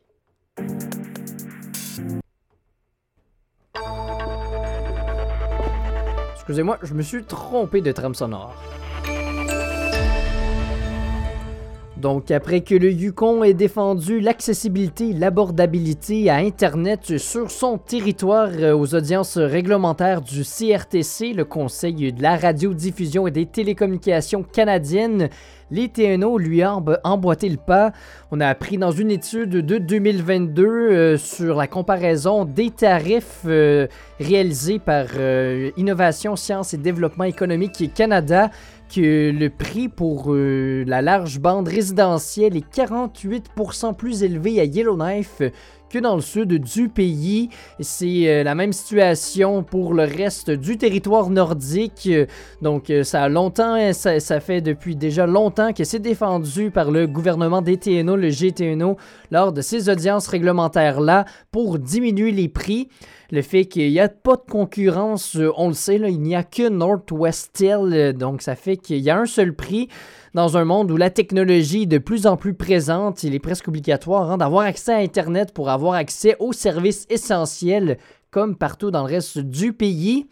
Excusez-moi, 6.33 6.79
je 6.81 6.95
me 6.95 7.03
suis 7.03 7.23
trompé 7.25 7.81
de 7.81 7.91
trame 7.91 8.15
sonore. 8.15 8.55
Donc, 12.03 12.31
après 12.31 12.59
que 12.59 12.75
le 12.75 12.91
Yukon 12.91 13.45
ait 13.45 13.53
défendu 13.53 14.19
l'accessibilité, 14.19 15.13
l'abordabilité 15.13 16.29
à 16.29 16.35
Internet 16.35 17.17
sur 17.17 17.49
son 17.49 17.77
territoire 17.77 18.49
euh, 18.59 18.75
aux 18.75 18.93
audiences 18.93 19.37
réglementaires 19.37 20.21
du 20.21 20.43
CRTC, 20.43 21.31
le 21.31 21.45
Conseil 21.45 22.11
de 22.11 22.21
la 22.21 22.35
radiodiffusion 22.35 23.25
et 23.25 23.31
des 23.31 23.45
télécommunications 23.45 24.43
canadiennes, 24.43 25.29
les 25.73 25.89
TNO 25.89 26.37
lui 26.37 26.63
ont 26.63 26.85
emboîté 27.03 27.49
le 27.49 27.57
pas. 27.57 27.91
On 28.31 28.39
a 28.39 28.47
appris 28.47 28.77
dans 28.77 28.91
une 28.91 29.09
étude 29.09 29.49
de 29.49 29.77
2022 29.79 30.63
euh, 30.63 31.17
sur 31.17 31.55
la 31.55 31.67
comparaison 31.67 32.45
des 32.45 32.69
tarifs 32.69 33.41
euh, 33.45 33.87
réalisés 34.19 34.77
par 34.77 35.07
euh, 35.17 35.71
Innovation, 35.75 36.35
Sciences 36.35 36.75
et 36.75 36.77
Développement 36.77 37.23
économique 37.23 37.91
Canada 37.95 38.51
que 38.93 39.31
le 39.31 39.49
prix 39.49 39.89
pour 39.89 40.31
la 40.35 41.01
large 41.01 41.39
bande 41.39 41.67
résidentielle 41.67 42.55
est 42.55 42.75
48% 42.75 43.95
plus 43.95 44.21
élevé 44.21 44.59
à 44.59 44.65
Yellowknife 44.65 45.41
que 45.93 45.99
dans 45.99 46.15
le 46.15 46.21
sud 46.21 46.51
du 46.55 46.89
pays. 46.89 47.49
C'est 47.79 48.27
euh, 48.27 48.43
la 48.43 48.55
même 48.55 48.73
situation 48.73 49.61
pour 49.61 49.93
le 49.93 50.03
reste 50.03 50.49
du 50.49 50.77
territoire 50.77 51.29
nordique. 51.29 52.09
Donc 52.63 52.89
euh, 52.89 53.03
ça 53.03 53.21
a 53.21 53.29
longtemps, 53.29 53.77
ça, 53.93 54.19
ça, 54.19 54.39
fait 54.39 54.61
depuis 54.61 54.95
déjà 54.95 55.27
longtemps 55.27 55.71
que 55.71 55.83
c'est 55.83 55.99
défendu 55.99 56.71
par 56.71 56.89
le 56.89 57.05
gouvernement 57.05 57.61
des 57.61 57.77
TNO, 57.77 58.15
le 58.15 58.29
GTNO, 58.29 58.97
lors 59.29 59.53
de 59.53 59.61
ces 59.61 59.87
audiences 59.87 60.27
réglementaires-là 60.27 61.25
pour 61.51 61.77
diminuer 61.77 62.31
les 62.31 62.49
prix. 62.49 62.89
Le 63.33 63.41
fait 63.41 63.65
qu'il 63.65 63.89
n'y 63.89 63.99
a 63.99 64.09
pas 64.09 64.35
de 64.35 64.43
concurrence, 64.47 65.37
euh, 65.37 65.51
on 65.57 65.69
le 65.69 65.73
sait, 65.73 65.95
il 65.95 66.21
n'y 66.21 66.35
a 66.35 66.43
que 66.43 66.69
Northwestel, 66.69 68.13
donc 68.13 68.43
ça 68.43 68.55
fait 68.55 68.77
qu'il 68.77 68.99
y 68.99 69.09
a 69.09 69.17
un 69.17 69.25
seul 69.25 69.55
prix 69.55 69.87
dans 70.35 70.55
un 70.55 70.65
monde 70.65 70.91
où 70.91 70.97
la 70.97 71.09
technologie 71.09 71.81
est 71.81 71.87
de 71.87 71.97
plus 71.97 72.27
en 72.27 72.37
plus 72.37 72.53
présente, 72.53 73.23
il 73.23 73.33
est 73.33 73.39
presque 73.39 73.69
obligatoire 73.69 74.29
hein, 74.29 74.37
d'avoir 74.37 74.67
accès 74.67 74.93
à 74.93 74.97
Internet 74.97 75.51
pour 75.51 75.71
avoir 75.71 75.95
accès 75.95 76.35
aux 76.37 76.53
services 76.53 77.07
essentiels 77.09 77.97
comme 78.29 78.55
partout 78.55 78.91
dans 78.91 79.01
le 79.01 79.11
reste 79.11 79.39
du 79.39 79.73
pays. 79.73 80.27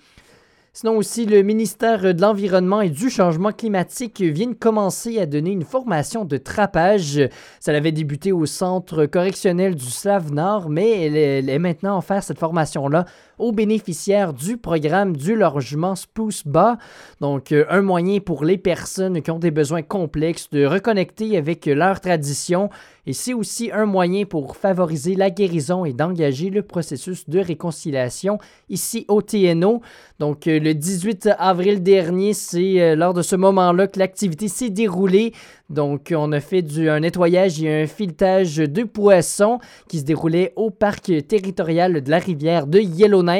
Sinon 0.74 0.96
aussi, 0.96 1.26
le 1.26 1.44
ministère 1.44 2.14
de 2.14 2.22
l'Environnement 2.22 2.80
et 2.80 2.90
du 2.90 3.10
Changement 3.10 3.52
climatique 3.52 4.22
vient 4.22 4.48
de 4.48 4.54
commencer 4.54 5.20
à 5.20 5.26
donner 5.26 5.52
une 5.52 5.66
formation 5.66 6.24
de 6.24 6.38
trapage. 6.38 7.20
Ça 7.60 7.74
avait 7.74 7.92
débuté 7.92 8.32
au 8.32 8.46
centre 8.46 9.06
correctionnel 9.06 9.76
du 9.76 9.92
Slave 9.92 10.32
Nord, 10.32 10.70
mais 10.70 11.08
elle 11.08 11.50
est 11.50 11.60
maintenant 11.60 11.98
en 11.98 12.02
faire 12.02 12.24
cette 12.24 12.40
formation-là 12.40 13.04
aux 13.42 13.52
bénéficiaires 13.52 14.34
du 14.34 14.56
programme 14.56 15.18
du 15.18 15.36
logement 15.36 15.96
Spruce 15.96 16.46
Bas. 16.46 16.78
Donc, 17.20 17.52
euh, 17.52 17.66
un 17.70 17.82
moyen 17.82 18.20
pour 18.20 18.46
les 18.46 18.58
personnes 18.58 19.22
qui 19.22 19.32
ont 19.32 19.40
des 19.40 19.52
besoins 19.52 19.82
complexes 19.82 20.50
de 20.52 20.66
reconnecter 20.66 21.36
avec 21.38 21.66
leur 21.66 22.00
tradition. 22.00 22.70
Et 23.08 23.14
c'est 23.14 23.34
aussi 23.34 23.72
un 23.74 23.88
moyen 23.88 24.26
pour 24.26 24.56
favoriser 24.56 25.16
la 25.16 25.32
guérison 25.32 25.86
et 25.86 25.94
d'engager 25.94 26.52
le 26.52 26.62
processus 26.62 27.28
de 27.28 27.40
réconciliation 27.40 28.38
ici 28.70 29.06
au 29.08 29.24
TNO. 29.24 29.82
Donc, 30.20 30.46
euh, 30.46 30.60
le 30.60 30.76
18 30.76 31.30
avril 31.40 31.82
dernier, 31.82 32.34
c'est 32.34 32.80
euh, 32.80 32.96
lors 32.96 33.16
de 33.16 33.24
ce 33.24 33.36
moment-là 33.36 33.88
que 33.88 33.98
l'activité 33.98 34.48
s'est 34.48 34.70
déroulée. 34.70 35.34
Donc, 35.72 36.14
on 36.16 36.32
a 36.32 36.40
fait 36.40 36.62
du, 36.62 36.90
un 36.90 37.00
nettoyage 37.00 37.64
et 37.64 37.84
un 37.84 37.88
filetage 37.88 38.58
de 38.58 38.84
poissons 38.84 39.60
qui 39.88 40.00
se 40.00 40.04
déroulait 40.04 40.54
au 40.56 40.70
parc 40.70 41.12
territorial 41.28 42.04
de 42.04 42.10
la 42.10 42.20
rivière 42.20 42.68
de 42.68 42.80
Yellowknife. 42.80 43.31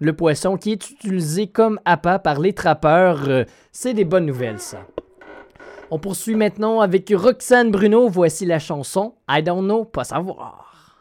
Le 0.00 0.12
poisson 0.12 0.56
qui 0.56 0.72
est 0.72 0.90
utilisé 0.90 1.46
comme 1.46 1.78
appât 1.84 2.18
par 2.18 2.40
les 2.40 2.52
trappeurs. 2.52 3.20
C'est 3.70 3.94
des 3.94 4.04
bonnes 4.04 4.26
nouvelles, 4.26 4.58
ça. 4.58 4.78
On 5.90 5.98
poursuit 5.98 6.36
maintenant 6.36 6.80
avec 6.80 7.12
Roxane 7.14 7.70
Bruno. 7.70 8.08
Voici 8.08 8.46
la 8.46 8.58
chanson 8.58 9.14
I 9.28 9.42
Don't 9.42 9.64
Know, 9.64 9.84
pas 9.84 10.04
savoir. 10.04 10.96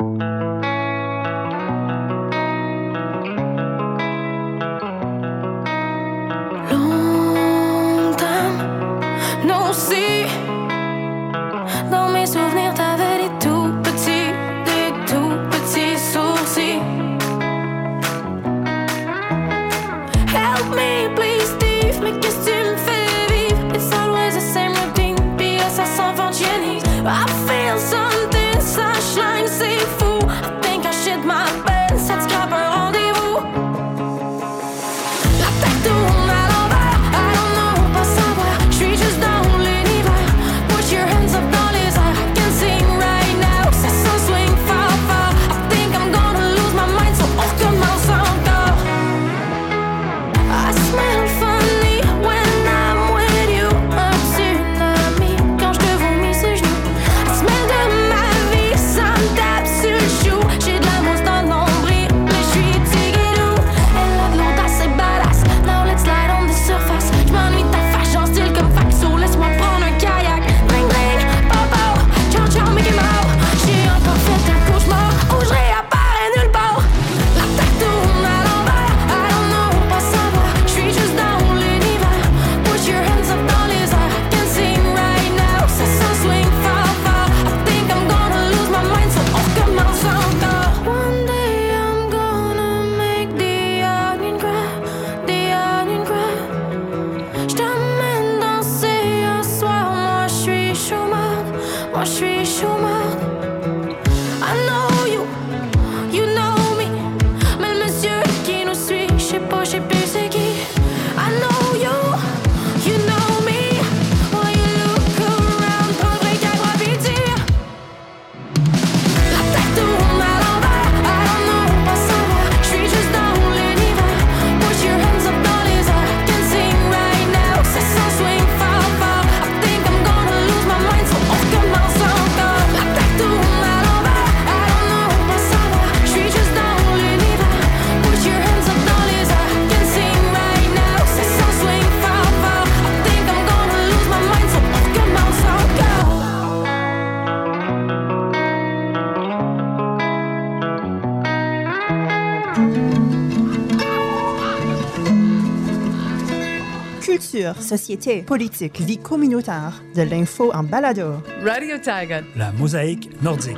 Société, 157.62 158.24
politique, 158.24 158.82
vie 158.82 158.98
communautaire, 158.98 159.82
de 159.96 160.04
l'info 160.04 160.52
en 160.54 160.64
balado. 160.64 161.22
Radio 161.44 161.78
Taiga. 161.78 162.22
La 162.36 162.52
mosaïque 162.52 163.10
nordique. 163.22 163.58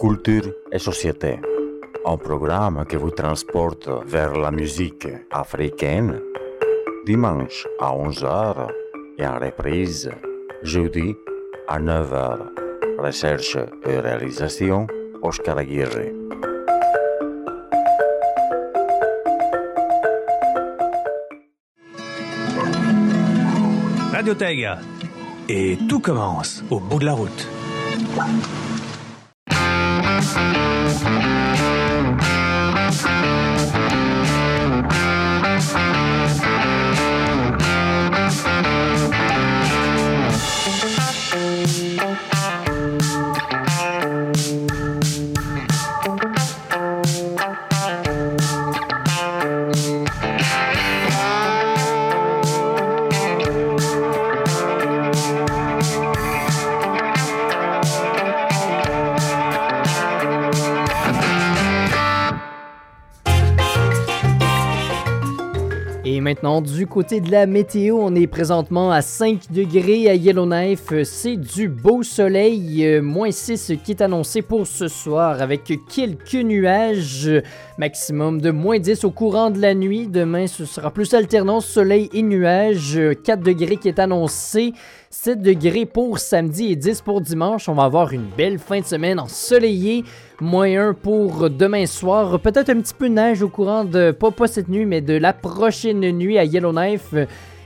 Culture 0.00 0.52
et 0.72 0.78
société. 0.78 1.38
Un 2.06 2.16
programme 2.16 2.84
qui 2.88 2.96
vous 2.96 3.10
transporte 3.10 3.88
vers 4.06 4.34
la 4.34 4.50
musique 4.50 5.06
africaine. 5.30 6.20
Dimanche 7.04 7.66
à 7.78 7.92
11h 7.92 8.68
et 9.18 9.26
en 9.26 9.38
reprise 9.38 10.10
jeudi 10.62 11.14
à 11.70 11.78
9h. 11.78 12.38
Recherche 12.98 13.56
et 13.86 13.98
réalisation 13.98 14.88
Oscar 15.22 15.56
Aguirre. 15.56 15.88
Radio. 24.12 24.34
Et 25.48 25.78
tout 25.88 26.00
commence 26.00 26.64
au 26.70 26.80
bout 26.80 26.98
de 26.98 27.06
la 27.06 27.12
route. 27.12 27.48
Maintenant, 66.42 66.62
du 66.62 66.86
côté 66.86 67.20
de 67.20 67.30
la 67.30 67.44
météo, 67.44 67.98
on 68.00 68.14
est 68.14 68.26
présentement 68.26 68.90
à 68.90 69.02
5 69.02 69.52
degrés 69.52 70.08
à 70.08 70.14
Yellowknife. 70.14 70.90
C'est 71.04 71.36
du 71.36 71.68
beau 71.68 72.02
soleil, 72.02 72.86
euh, 72.86 73.02
moins 73.02 73.30
6 73.30 73.72
qui 73.84 73.90
est 73.90 74.00
annoncé 74.00 74.40
pour 74.40 74.66
ce 74.66 74.88
soir 74.88 75.42
avec 75.42 75.70
quelques 75.88 76.32
nuages, 76.32 77.28
euh, 77.28 77.42
maximum 77.76 78.40
de 78.40 78.50
moins 78.50 78.78
10 78.78 79.04
au 79.04 79.10
courant 79.10 79.50
de 79.50 79.60
la 79.60 79.74
nuit. 79.74 80.06
Demain, 80.06 80.46
ce 80.46 80.64
sera 80.64 80.90
plus 80.90 81.12
alternance 81.12 81.66
soleil 81.66 82.08
et 82.14 82.22
nuages. 82.22 82.96
Euh, 82.96 83.12
4 83.12 83.42
degrés 83.42 83.76
qui 83.76 83.88
est 83.88 83.98
annoncé. 83.98 84.72
7 85.10 85.42
degrés 85.42 85.84
pour 85.86 86.20
samedi 86.20 86.72
et 86.72 86.76
10 86.76 87.02
pour 87.02 87.20
dimanche. 87.20 87.68
On 87.68 87.74
va 87.74 87.84
avoir 87.84 88.12
une 88.12 88.28
belle 88.36 88.58
fin 88.58 88.80
de 88.80 88.86
semaine 88.86 89.20
ensoleillée. 89.20 90.04
Moins 90.40 90.88
1 90.88 90.94
pour 90.94 91.50
demain 91.50 91.84
soir. 91.84 92.40
Peut-être 92.40 92.70
un 92.70 92.80
petit 92.80 92.94
peu 92.94 93.10
de 93.10 93.14
neige 93.14 93.42
au 93.42 93.50
courant 93.50 93.84
de, 93.84 94.10
pas, 94.10 94.30
pas 94.30 94.46
cette 94.46 94.68
nuit, 94.68 94.86
mais 94.86 95.02
de 95.02 95.12
la 95.12 95.34
prochaine 95.34 96.00
nuit 96.12 96.38
à 96.38 96.44
Yellowknife. 96.44 97.14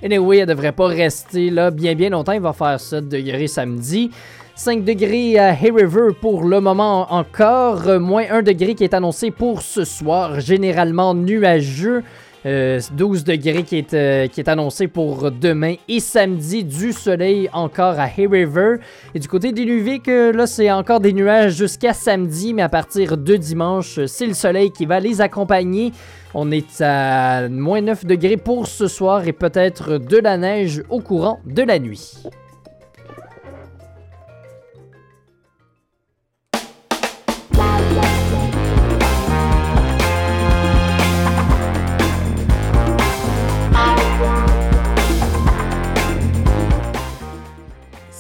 Anyway, 0.03 0.39
elle 0.39 0.49
devrait 0.49 0.73
pas 0.73 0.89
rester 0.89 1.51
là 1.51 1.71
bien 1.71 1.95
bien 1.95 2.11
longtemps. 2.11 2.33
Il 2.33 2.41
va 2.41 2.53
faire 2.53 2.81
7 2.81 3.09
degrés 3.09 3.47
samedi. 3.47 4.11
5 4.57 4.83
degrés 4.83 5.39
à 5.39 5.51
Hay 5.51 5.71
River 5.71 6.09
pour 6.21 6.43
le 6.43 6.61
moment 6.61 7.13
encore. 7.13 8.01
Moins 8.01 8.25
1 8.29 8.43
degré 8.43 8.75
qui 8.75 8.83
est 8.83 8.95
annoncé 8.95 9.31
pour 9.31 9.63
ce 9.63 9.85
soir. 9.85 10.41
Généralement 10.41 11.15
nuageux. 11.15 12.03
Euh, 12.47 12.79
12 12.93 13.25
degrés 13.25 13.63
qui 13.63 13.79
est, 13.79 13.95
euh, 13.95 14.27
qui 14.27 14.41
est 14.41 14.49
annoncé 14.49 14.87
pour 14.87 15.31
demain 15.31 15.77
et 15.89 16.01
samedi. 16.01 16.63
Du 16.63 16.93
soleil 16.93 17.49
encore 17.53 17.99
à 17.99 18.05
Hay 18.05 18.27
River. 18.27 18.77
Et 19.15 19.19
du 19.19 19.29
côté 19.29 19.53
des 19.53 19.65
Luviques, 19.65 20.09
euh, 20.09 20.33
là, 20.33 20.47
c'est 20.47 20.71
encore 20.71 21.01
des 21.01 21.13
nuages 21.13 21.57
jusqu'à 21.57 21.95
samedi, 21.95 22.53
mais 22.53 22.63
à 22.63 22.69
partir 22.69 23.17
de 23.17 23.37
dimanche, 23.37 23.99
euh, 23.99 24.07
c'est 24.07 24.27
le 24.27 24.35
soleil 24.35 24.71
qui 24.71 24.85
va 24.85 25.01
les 25.01 25.21
accompagner. 25.23 25.93
On 26.35 26.51
est 26.51 26.81
à 26.83 27.49
moins 27.49 27.81
9 27.81 28.05
degrés 28.05 28.37
pour 28.37 28.67
ce 28.67 28.89
soir 28.89 29.27
et 29.27 29.33
peut-être 29.33 29.99
de 29.99 30.19
la 30.19 30.37
neige 30.37 30.83
au 30.91 31.01
courant 31.01 31.41
de 31.47 31.63
la 31.63 31.79
nuit.« 31.79 32.15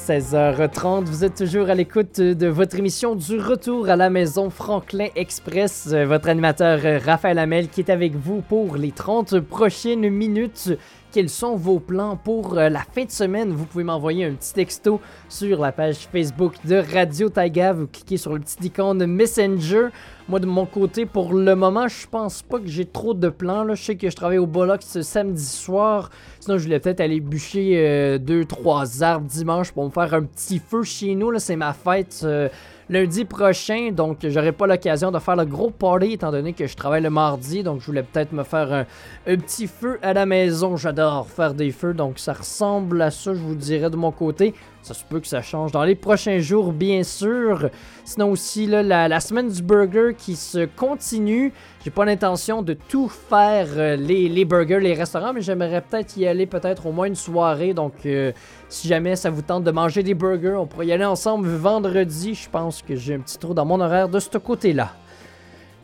16h30, 0.07 1.07
vous 1.07 1.25
êtes 1.25 1.35
toujours 1.35 1.71
à 1.71 1.75
l'écoute 1.75 2.21
de 2.21 2.47
votre 2.47 2.79
émission 2.79 3.15
du 3.15 3.39
retour 3.39 3.89
à 3.89 3.97
la 3.97 4.11
maison 4.11 4.51
Franklin 4.51 5.07
Express. 5.17 5.89
Euh, 5.93 6.05
Votre 6.05 6.29
animateur 6.29 6.81
euh, 6.85 6.99
Raphaël 7.03 7.39
Hamel 7.39 7.69
qui 7.69 7.81
est 7.81 7.89
avec 7.89 8.15
vous 8.15 8.43
pour 8.43 8.77
les 8.77 8.93
30 8.93 9.41
prochaines 9.41 10.11
minutes. 10.11 10.77
Quels 11.15 11.31
sont 11.31 11.55
vos 11.55 11.79
plans 11.79 12.17
pour 12.17 12.59
euh, 12.59 12.69
la 12.69 12.81
fin 12.81 13.05
de 13.05 13.11
semaine? 13.13 13.53
Vous 13.53 13.67
pouvez 13.67 13.85
m'envoyer 13.85 14.25
un 14.25 14.33
petit 14.33 14.53
texto 14.53 15.01
sur 15.29 15.61
la 15.61 15.71
page 15.71 16.09
Facebook 16.11 16.55
de 16.65 16.83
Radio 16.93 17.29
Taiga. 17.29 17.73
Vous 17.73 17.87
cliquez 17.87 18.17
sur 18.17 18.35
le 18.35 18.41
petit 18.41 18.67
icône 18.67 19.07
Messenger. 19.07 19.91
Moi, 20.29 20.41
de 20.41 20.47
mon 20.47 20.67
côté, 20.67 21.07
pour 21.07 21.33
le 21.33 21.55
moment, 21.55 21.87
je 21.87 22.09
pense 22.09 22.43
pas 22.43 22.59
que 22.59 22.67
j'ai 22.67 22.85
trop 22.85 23.15
de 23.15 23.29
plans. 23.29 23.63
Là. 23.63 23.77
Je 23.77 23.85
sais 23.85 23.95
que 23.95 24.11
je 24.11 24.17
travaille 24.17 24.39
au 24.39 24.49
Bollocks 24.49 24.83
ce 24.83 25.03
samedi 25.03 25.45
soir. 25.45 26.11
Sinon, 26.41 26.59
je 26.59 26.65
voulais 26.65 26.81
peut-être 26.81 26.99
aller 26.99 27.21
bûcher 27.21 28.19
2-3 28.19 29.05
arbres 29.05 29.29
dimanche 29.29 29.71
pour 29.71 29.85
me 29.85 29.91
faire 29.91 30.15
un 30.15 30.25
petit 30.25 30.59
feu 30.59 30.83
chez 30.83 31.15
nous. 31.15 31.39
C'est 31.39 31.55
ma 31.55 31.75
fête 31.75 32.23
euh, 32.25 32.49
lundi 32.89 33.25
prochain. 33.25 33.91
Donc, 33.93 34.19
j'aurai 34.23 34.53
pas 34.53 34.67
l'occasion 34.67 35.11
de 35.11 35.19
faire 35.19 35.37
le 35.37 35.45
gros 35.45 35.71
party 35.71 36.13
étant 36.13 36.31
donné 36.31 36.53
que 36.53 36.67
je 36.67 36.77
travaille 36.77 37.03
le 37.03 37.11
mardi. 37.11 37.63
Donc, 37.63 37.81
je 37.81 37.87
voulais 37.87 38.03
peut-être 38.03 38.33
me 38.33 38.43
faire 38.43 38.73
un, 38.73 38.87
un 39.27 39.37
petit 39.37 39.67
feu 39.67 39.99
à 40.03 40.13
la 40.13 40.27
maison. 40.27 40.77
J'adore 40.77 41.27
faire 41.29 41.55
des 41.55 41.71
feux. 41.71 41.95
Donc, 41.95 42.19
ça 42.19 42.33
ressemble 42.33 43.01
à 43.03 43.11
ça, 43.11 43.35
je 43.35 43.41
vous 43.41 43.55
dirais 43.55 43.91
de 43.91 43.97
mon 43.97 44.13
côté. 44.13 44.55
Ça 44.85 44.93
se 44.93 45.03
peut 45.03 45.19
que 45.19 45.27
ça 45.27 45.41
change 45.41 45.73
dans 45.73 45.83
les 45.83 45.95
prochains 45.95 46.41
jours, 46.41 46.71
bien 46.71 47.05
sûr. 47.05 47.71
Sinon 48.05 48.33
aussi, 48.33 48.67
la, 48.67 49.19
semaine 49.19 49.49
du 49.49 49.63
burger 49.63 50.15
qui 50.15 50.37
se 50.37 50.67
continue. 50.67 51.55
J'ai 51.83 51.91
pas 51.91 52.05
l'intention 52.05 52.61
de 52.61 52.75
tout 52.75 53.09
faire 53.09 53.67
euh, 53.79 53.97
les, 53.97 54.29
les 54.29 54.45
burgers, 54.45 54.81
les 54.81 54.93
restaurants, 54.93 55.33
mais 55.33 55.41
j'aimerais 55.41 55.81
peut-être 55.81 56.19
y 56.19 56.27
aller 56.27 56.45
peut-être 56.45 56.85
au 56.85 56.93
moins 56.93 57.07
une 57.07 57.15
soirée. 57.15 57.73
Donc, 57.73 57.95
euh, 58.05 58.33
si 58.69 58.87
jamais 58.87 59.17
ça 59.17 59.31
vous 59.31 59.41
tente 59.41 59.65
de 59.65 59.71
manger 59.71 60.03
des 60.03 60.13
burgers, 60.13 60.57
on 60.59 60.67
pourrait 60.67 60.89
y 60.89 60.93
aller 60.93 61.07
ensemble 61.07 61.49
vendredi. 61.49 62.35
Je 62.35 62.51
pense 62.51 62.83
que 62.83 62.95
j'ai 62.95 63.15
un 63.15 63.21
petit 63.21 63.39
trou 63.39 63.55
dans 63.55 63.65
mon 63.65 63.81
horaire 63.81 64.11
de 64.11 64.19
ce 64.19 64.37
côté-là. 64.37 64.93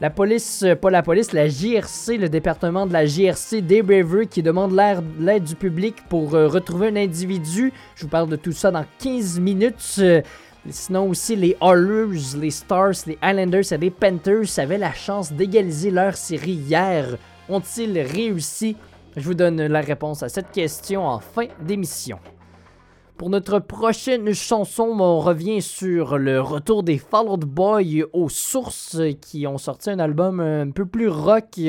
La 0.00 0.08
police, 0.08 0.62
euh, 0.62 0.74
pas 0.74 0.88
la 0.88 1.02
police, 1.02 1.32
la 1.34 1.46
JRC, 1.46 2.16
le 2.18 2.30
département 2.30 2.86
de 2.86 2.92
la 2.94 3.04
JRC 3.04 3.60
d'Abreville 3.60 4.28
qui 4.28 4.42
demande 4.42 4.72
l'aide 5.18 5.44
du 5.44 5.54
public 5.54 5.96
pour 6.08 6.34
euh, 6.34 6.48
retrouver 6.48 6.88
un 6.88 6.96
individu. 6.96 7.70
Je 7.96 8.04
vous 8.04 8.08
parle 8.08 8.30
de 8.30 8.36
tout 8.36 8.52
ça 8.52 8.70
dans 8.70 8.84
15 8.98 9.38
minutes. 9.40 9.96
Euh, 9.98 10.22
Sinon 10.68 11.08
aussi, 11.08 11.36
les 11.36 11.56
Oilers, 11.62 12.36
les 12.38 12.50
Stars, 12.50 12.92
les 13.06 13.18
Islanders 13.22 13.72
et 13.72 13.78
les 13.78 13.90
Panthers 13.90 14.58
avaient 14.58 14.76
la 14.76 14.92
chance 14.92 15.32
d'égaliser 15.32 15.90
leur 15.90 16.14
série 16.16 16.52
hier. 16.52 17.16
Ont-ils 17.48 17.98
réussi? 17.98 18.76
Je 19.16 19.22
vous 19.22 19.34
donne 19.34 19.66
la 19.66 19.80
réponse 19.80 20.22
à 20.22 20.28
cette 20.28 20.50
question 20.50 21.06
en 21.06 21.18
fin 21.18 21.46
d'émission. 21.62 22.18
Pour 23.20 23.28
notre 23.28 23.58
prochaine 23.58 24.32
chanson, 24.32 24.96
on 24.98 25.20
revient 25.20 25.60
sur 25.60 26.16
le 26.16 26.40
retour 26.40 26.82
des 26.82 26.96
Fall 26.96 27.28
Out 27.28 27.40
Boy 27.40 28.02
aux 28.14 28.30
sources 28.30 28.96
qui 29.20 29.46
ont 29.46 29.58
sorti 29.58 29.90
un 29.90 29.98
album 29.98 30.40
un 30.40 30.70
peu 30.70 30.86
plus 30.86 31.10
rock. 31.10 31.60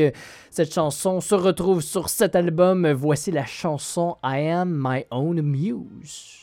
Cette 0.49 0.73
chanson 0.73 1.19
se 1.19 1.35
retrouve 1.35 1.81
sur 1.81 2.07
cet 2.07 2.37
album. 2.37 2.89
Voici 2.93 3.31
la 3.31 3.43
chanson 3.43 4.15
I 4.23 4.47
Am 4.47 4.73
My 4.81 5.03
Own 5.11 5.41
Muse. 5.41 6.40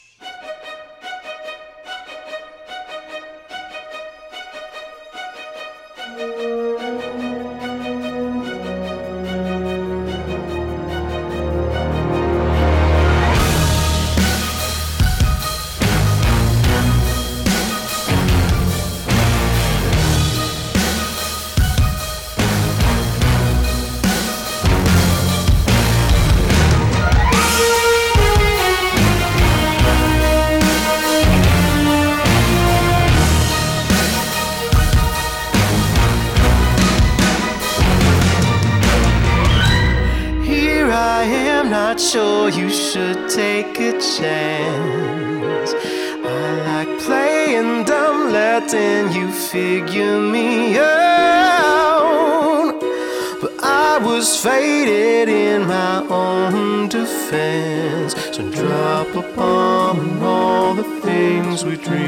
we 61.64 61.76
dream. 61.76 62.07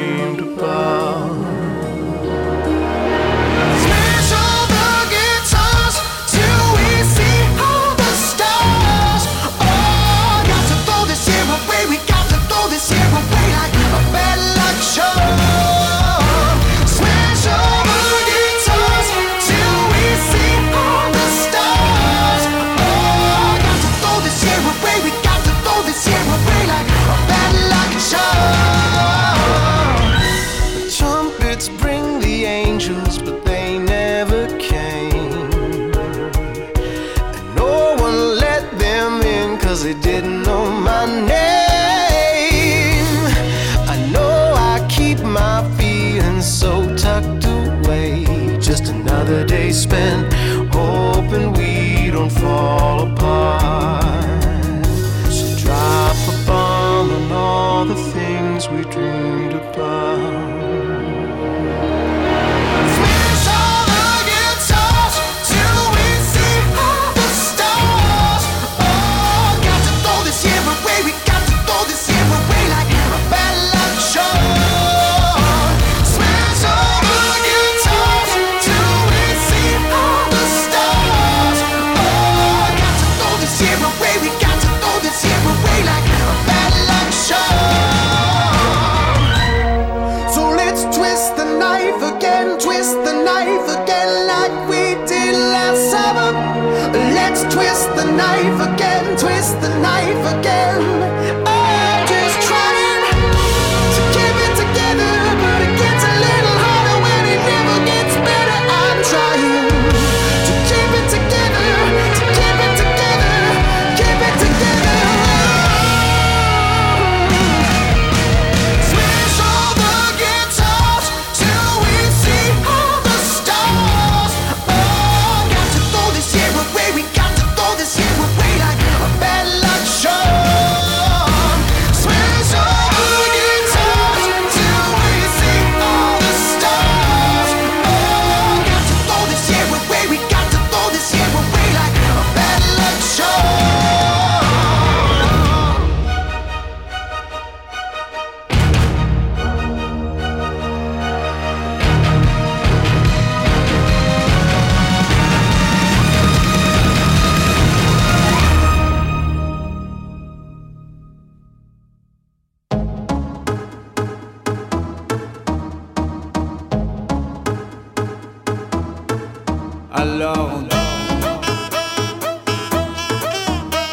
Alors, 170.01 170.51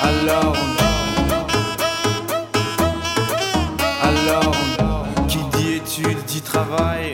alors, 0.01 0.55
alors, 4.01 4.55
qui 5.27 5.39
dit 5.57 5.73
études 5.73 6.23
dit 6.25 6.41
travail, 6.41 7.13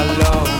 alone. 0.00 0.59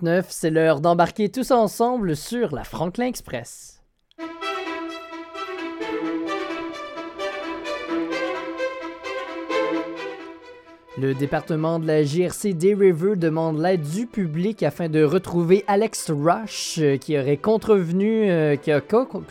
16h39, 0.00 0.24
c'est 0.28 0.50
l'heure 0.50 0.80
d'embarquer 0.80 1.30
tous 1.30 1.50
ensemble 1.50 2.16
sur 2.16 2.54
la 2.54 2.64
Franklin 2.64 3.06
Express. 3.06 3.79
Le 11.00 11.14
département 11.14 11.78
de 11.78 11.86
la 11.86 12.02
GRC 12.02 12.52
des 12.52 12.74
River 12.74 13.16
demande 13.16 13.58
l'aide 13.58 13.80
du 13.80 14.06
public 14.06 14.62
afin 14.62 14.90
de 14.90 15.02
retrouver 15.02 15.64
Alex 15.66 16.10
Rush 16.10 16.78
euh, 16.78 16.98
qui 16.98 17.18
aurait 17.18 17.38
contrevenu, 17.38 18.30
euh, 18.30 18.56
qui 18.56 18.70
a, 18.70 18.82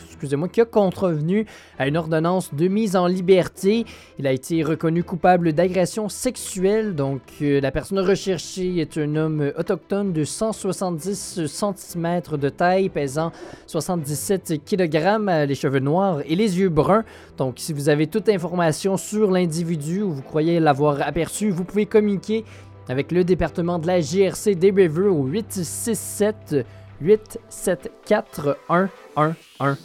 excusez-moi, 0.08 0.48
qui 0.48 0.60
a 0.60 0.64
contrevenu 0.64 1.46
à 1.78 1.86
une 1.86 1.96
ordonnance 1.96 2.52
de 2.52 2.66
mise 2.66 2.96
en 2.96 3.06
liberté. 3.06 3.84
Il 4.18 4.26
a 4.26 4.32
été 4.32 4.64
reconnu 4.64 5.04
coupable 5.04 5.52
d'agression 5.52 6.08
sexuelle. 6.08 6.96
Donc, 6.96 7.20
euh, 7.40 7.60
la 7.60 7.70
personne 7.70 8.00
recherchée 8.00 8.80
est 8.80 8.98
un 8.98 9.14
homme 9.14 9.52
autochtone 9.56 10.12
de 10.12 10.24
170 10.24 11.46
cm 11.46 12.20
de 12.32 12.48
taille, 12.48 12.88
pesant 12.88 13.30
77 13.68 14.64
kg, 14.64 15.46
les 15.46 15.54
cheveux 15.54 15.78
noirs 15.78 16.20
et 16.26 16.34
les 16.34 16.58
yeux 16.58 16.68
bruns. 16.68 17.04
Donc, 17.38 17.54
si 17.58 17.72
vous 17.72 17.88
avez 17.88 18.08
toute 18.08 18.28
information 18.28 18.96
sur 18.96 19.30
l'individu 19.30 20.02
ou 20.02 20.10
vous 20.10 20.22
croyez 20.22 20.58
l'avoir 20.58 21.00
aperçu, 21.02 21.52
vous 21.60 21.66
pouvez 21.66 21.84
communiquer 21.84 22.46
avec 22.88 23.12
le 23.12 23.22
département 23.22 23.78
de 23.78 23.86
la 23.86 24.00
GRC 24.00 24.54
des 24.54 24.70
River 24.70 25.08
au 25.08 25.24
867 25.24 26.66
874 27.02 28.56
1111. 28.70 29.76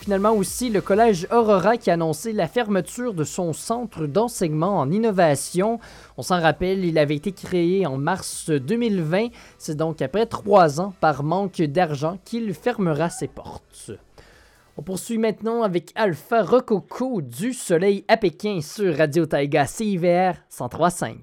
Finalement 0.00 0.32
aussi, 0.32 0.68
le 0.68 0.82
collège 0.82 1.26
Aurora 1.32 1.78
qui 1.78 1.88
a 1.88 1.94
annoncé 1.94 2.32
la 2.34 2.46
fermeture 2.46 3.14
de 3.14 3.24
son 3.24 3.54
centre 3.54 4.06
d'enseignement 4.06 4.80
en 4.80 4.90
innovation. 4.90 5.80
On 6.18 6.22
s'en 6.22 6.40
rappelle, 6.42 6.84
il 6.84 6.98
avait 6.98 7.14
été 7.14 7.32
créé 7.32 7.86
en 7.86 7.96
mars 7.96 8.50
2020. 8.50 9.28
C'est 9.56 9.76
donc 9.76 10.02
après 10.02 10.26
trois 10.26 10.78
ans, 10.80 10.92
par 11.00 11.22
manque 11.22 11.62
d'argent, 11.62 12.18
qu'il 12.24 12.52
fermera 12.52 13.08
ses 13.08 13.28
portes. 13.28 13.92
On 14.78 14.82
poursuit 14.82 15.18
maintenant 15.18 15.62
avec 15.62 15.92
Alpha 15.94 16.42
Rococo 16.42 17.20
du 17.20 17.52
Soleil 17.52 18.06
à 18.08 18.16
Pékin 18.16 18.60
sur 18.62 18.96
Radio 18.96 19.26
Taiga 19.26 19.66
CIVR 19.66 20.32
103.5. 20.50 21.16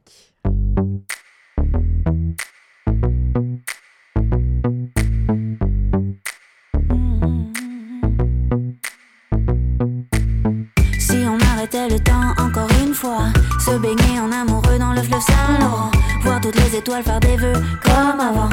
Si 11.00 11.16
on 11.26 11.40
arrêtait 11.52 11.90
le 11.90 12.00
temps 12.04 12.30
encore 12.38 12.70
une 12.86 12.94
fois, 12.94 13.34
se 13.60 13.72
baigner 13.80 14.20
en 14.20 14.32
amoureux 14.32 14.78
dans 14.78 14.94
le 14.94 15.02
fleuve 15.02 15.22
Saint-Laurent, 15.22 15.90
voir 16.22 16.40
toutes 16.40 16.56
les 16.56 16.78
étoiles 16.78 17.02
faire 17.04 17.20
des 17.20 17.36
vœux 17.36 17.54
comme 17.84 18.20
avant, 18.20 18.50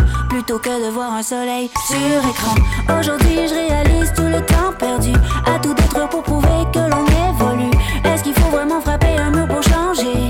plutôt 0.46 0.60
que 0.60 0.86
de 0.86 0.90
voir 0.90 1.12
un 1.12 1.22
soleil 1.22 1.70
sur 1.88 2.30
écran. 2.30 2.54
Aujourd'hui, 3.00 3.48
je 3.48 3.54
réalise 3.54 4.12
tout 4.14 4.22
le 4.22 4.40
temps 4.46 4.72
perdu, 4.78 5.12
à 5.44 5.58
tout 5.58 5.74
détruire 5.74 6.08
pour 6.08 6.22
prouver 6.22 6.64
que 6.72 6.78
l'on 6.78 7.04
évolue. 7.28 7.70
Est-ce 8.04 8.22
qu'il 8.22 8.34
faut 8.34 8.50
vraiment 8.50 8.80
frapper 8.80 9.16
un 9.18 9.30
mur 9.30 9.48
pour 9.48 9.62
changer, 9.62 10.28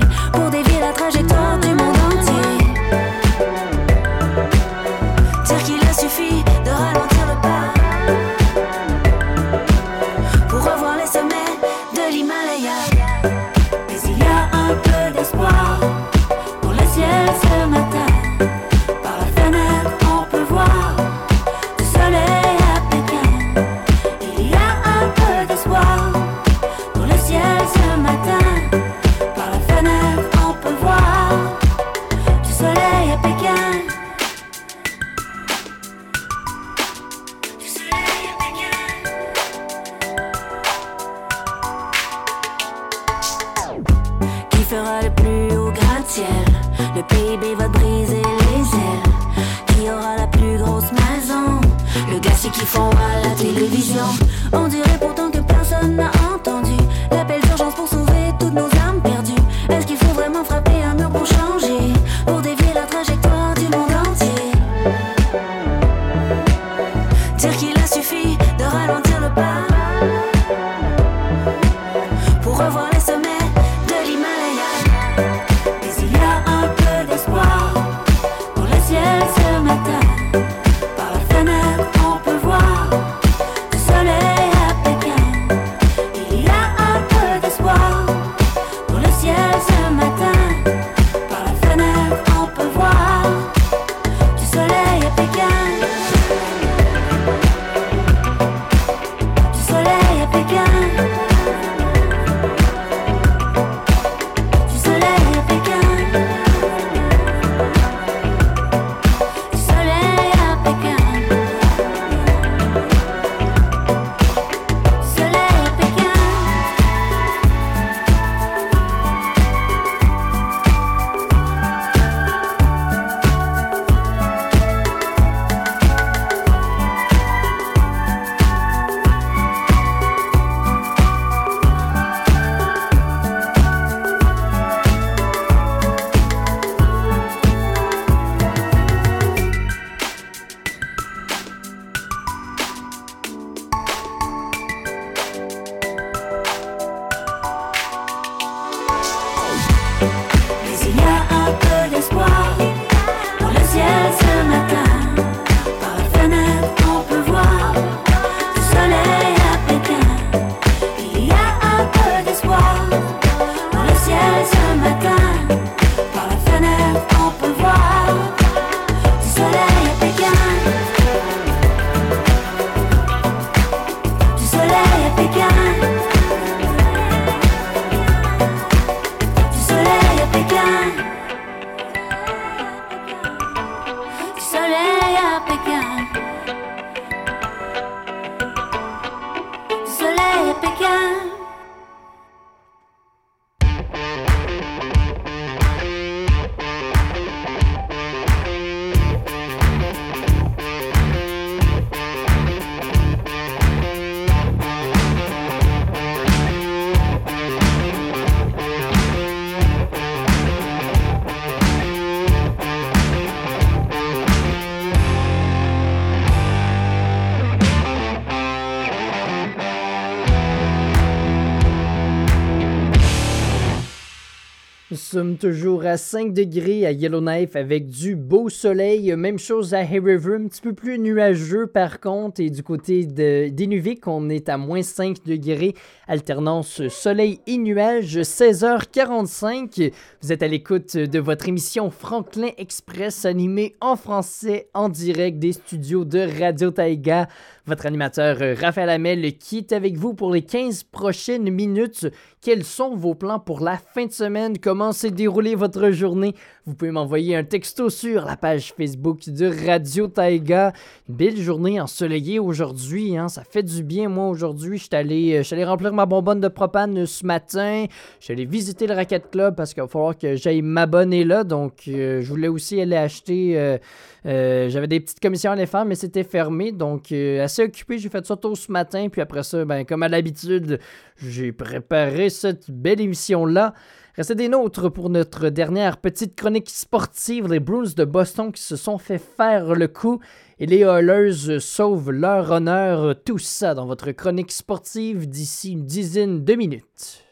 sommes 225.17 225.37
toujours 225.37 225.83
à 225.87 225.97
5 225.97 226.31
degrés 226.31 226.85
à 226.85 226.91
Yellowknife 226.91 227.55
avec 227.55 227.87
du 227.87 228.15
beau 228.15 228.49
soleil. 228.49 229.15
Même 229.15 229.39
chose 229.39 229.73
à 229.73 229.79
Hay 229.79 229.97
River, 229.97 230.35
un 230.35 230.47
petit 230.47 230.61
peu 230.61 230.73
plus 230.73 230.99
nuageux 230.99 231.65
par 231.65 231.99
contre. 231.99 232.39
Et 232.39 232.51
du 232.51 232.61
côté 232.61 233.07
de 233.07 233.47
d'Inuvik, 233.47 234.05
on 234.05 234.29
est 234.29 234.47
à 234.47 234.57
moins 234.57 234.83
5 234.83 235.25
degrés. 235.25 235.73
Alternance 236.07 236.87
soleil 236.89 237.39
et 237.47 237.57
nuages, 237.57 238.19
16h45. 238.19 239.91
Vous 240.21 240.31
êtes 240.31 240.43
à 240.43 240.47
l'écoute 240.47 240.95
de 240.95 241.19
votre 241.19 241.49
émission 241.49 241.89
Franklin 241.89 242.49
Express 242.59 243.25
animée 243.25 243.73
en 243.81 243.95
français 243.95 244.69
en 244.75 244.87
direct 244.87 245.39
des 245.39 245.53
studios 245.53 246.05
de 246.05 246.19
Radio 246.39 246.69
Taïga. 246.69 247.27
Votre 247.65 247.87
animateur 247.87 248.37
Raphaël 248.59 248.89
Hamel 248.89 249.37
qui 249.39 249.57
est 249.57 249.73
avec 249.73 249.97
vous 249.97 250.13
pour 250.13 250.31
les 250.31 250.43
15 250.43 250.83
prochaines 250.83 251.49
minutes. 251.49 252.07
Quels 252.39 252.63
sont 252.63 252.95
vos 252.95 253.15
plans 253.15 253.39
pour 253.39 253.59
la 253.59 253.77
fin 253.77 254.05
de 254.05 254.11
semaine? 254.11 254.57
Comment 254.59 254.93
s'est 255.07 255.13
déroulée 255.13 255.55
votre 255.55 255.91
journée? 255.91 256.33
Vous 256.65 256.73
pouvez 256.73 256.91
m'envoyer 256.91 257.35
un 257.35 257.43
texto 257.45 257.89
sur 257.89 258.25
la 258.25 258.35
page 258.35 258.73
Facebook 258.75 259.29
de 259.29 259.65
Radio 259.65 260.07
Taïga. 260.07 260.73
Une 261.07 261.15
belle 261.15 261.37
journée 261.37 261.79
ensoleillée 261.79 262.39
aujourd'hui, 262.39 263.17
hein? 263.17 263.29
ça 263.29 263.43
fait 263.49 263.63
du 263.63 263.83
bien. 263.83 264.09
Moi, 264.09 264.27
aujourd'hui, 264.27 264.77
je 264.77 264.83
suis 264.83 264.95
allé, 264.95 265.33
euh, 265.33 265.37
je 265.37 265.43
suis 265.43 265.53
allé 265.55 265.63
remplir 265.63 265.93
ma 265.93 266.05
bonbonne 266.05 266.41
de 266.41 266.49
propane 266.49 267.05
ce 267.05 267.25
matin. 267.25 267.85
Je 268.19 268.25
suis 268.25 268.33
allé 268.33 268.45
visiter 268.45 268.85
le 268.85 268.95
Racket 268.95 269.31
Club 269.31 269.55
parce 269.55 269.73
qu'il 269.73 269.81
va 269.81 269.87
falloir 269.87 270.17
que 270.17 270.35
j'aille 270.35 270.61
m'abonner 270.61 271.23
là. 271.23 271.45
Donc, 271.45 271.83
euh, 271.87 272.21
je 272.21 272.27
voulais 272.27 272.49
aussi 272.49 272.81
aller 272.81 272.97
acheter. 272.97 273.57
euh, 273.57 274.69
J'avais 274.69 274.87
des 274.87 274.99
petites 274.99 275.21
commissions 275.21 275.51
à 275.51 275.53
aller 275.53 275.67
faire, 275.67 275.85
mais 275.85 275.95
c'était 275.95 276.25
fermé. 276.25 276.73
Donc, 276.73 277.13
assez 277.13 277.63
occupé. 277.63 277.97
J'ai 277.97 278.09
fait 278.09 278.25
ça 278.25 278.35
tôt 278.35 278.55
ce 278.55 278.69
matin. 278.71 279.07
Puis 279.09 279.21
après 279.21 279.43
ça, 279.43 279.63
ben, 279.63 279.85
comme 279.85 280.03
à 280.03 280.09
l'habitude, 280.09 280.79
j'ai 281.17 281.53
préparé 281.53 282.29
cette 282.29 282.69
belle 282.69 282.99
émission-là. 282.99 283.73
Restez 284.17 284.33
des 284.33 284.49
nôtres 284.49 284.91
pour 284.91 285.11
notre 285.11 285.49
dernière 285.49 285.97
petite 285.97 286.35
chronique 286.35 286.71
sportive. 286.71 287.47
Les 287.47 287.59
Bruins 287.59 287.93
de 287.95 288.03
Boston 288.03 288.51
qui 288.51 288.63
se 288.63 288.75
sont 288.75 288.97
fait 288.97 289.19
faire 289.19 289.75
le 289.75 289.87
coup 289.87 290.19
et 290.57 290.65
les 290.65 290.79
Oilers 290.79 291.59
sauvent 291.59 292.09
leur 292.09 292.49
honneur. 292.49 293.13
Tout 293.23 293.37
ça 293.37 293.75
dans 293.75 293.85
votre 293.85 294.09
chronique 294.13 294.51
sportive 294.51 295.29
d'ici 295.29 295.73
une 295.73 295.85
dizaine 295.85 296.43
de 296.43 296.55
minutes. 296.55 297.26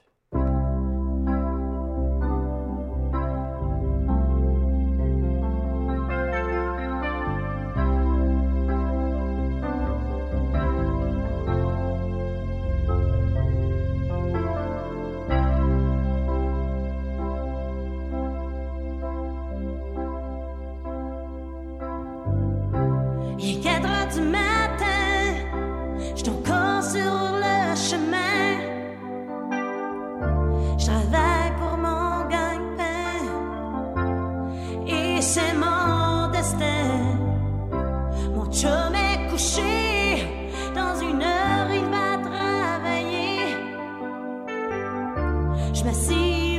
Je 45.75 45.83
m'assis 45.83 46.54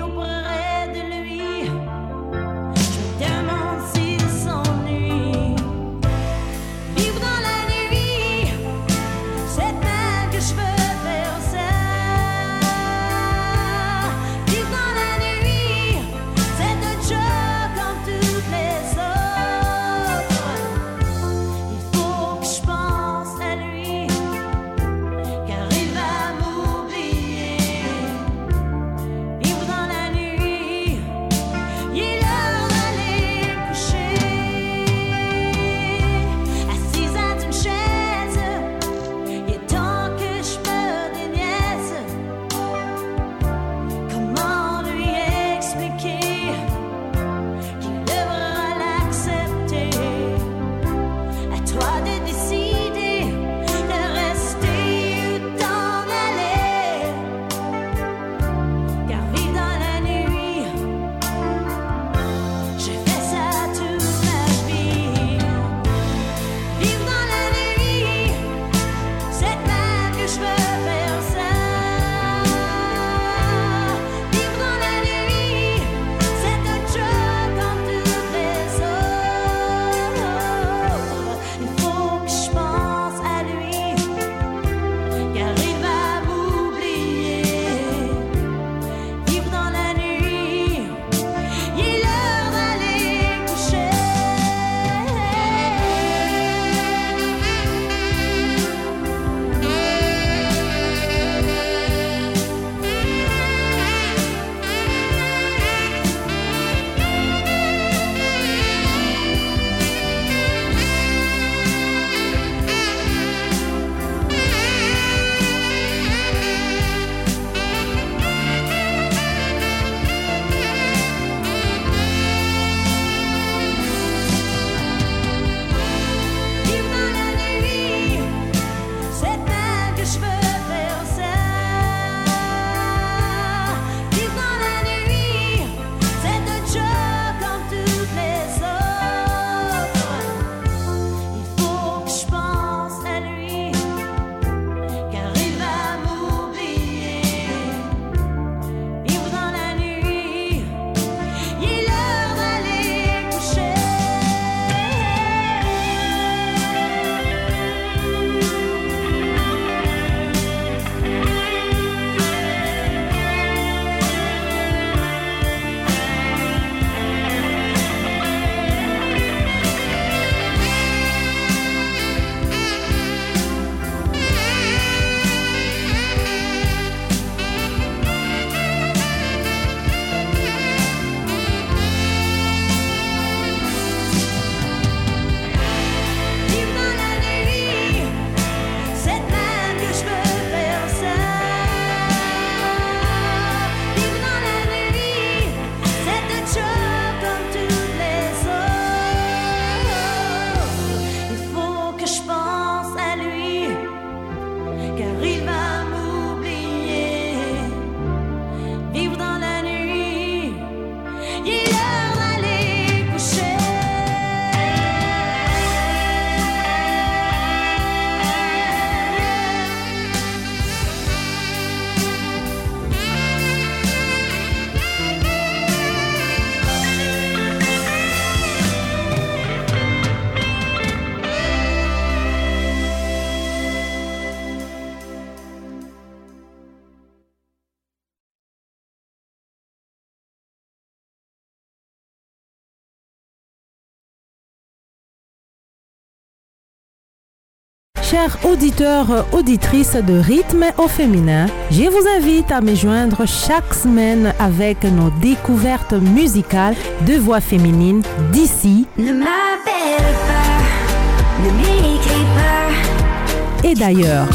Chers 248.11 248.38
auditeurs, 248.44 249.26
auditrices 249.32 249.96
de 249.96 250.18
rythme 250.20 250.66
au 250.78 250.86
féminin, 250.86 251.46
je 251.72 251.82
vous 251.82 252.07
invite 252.16 252.52
à 252.52 252.61
me 252.61 252.74
joindre 252.76 253.26
chaque 253.26 253.74
semaine 253.74 254.32
avec 254.38 254.84
nos 254.84 255.11
découvertes 255.20 255.92
musicales 255.92 256.76
de 257.04 257.14
voix 257.14 257.40
féminines 257.40 258.02
d'ici 258.32 258.86
Ne 258.96 259.12
m'appelle 259.12 260.07
pas, 260.28 261.42
ne 261.42 261.50
m'écris 261.50 262.26
pas. 262.36 263.68
et 263.68 263.74
d'ailleurs. 263.74 264.26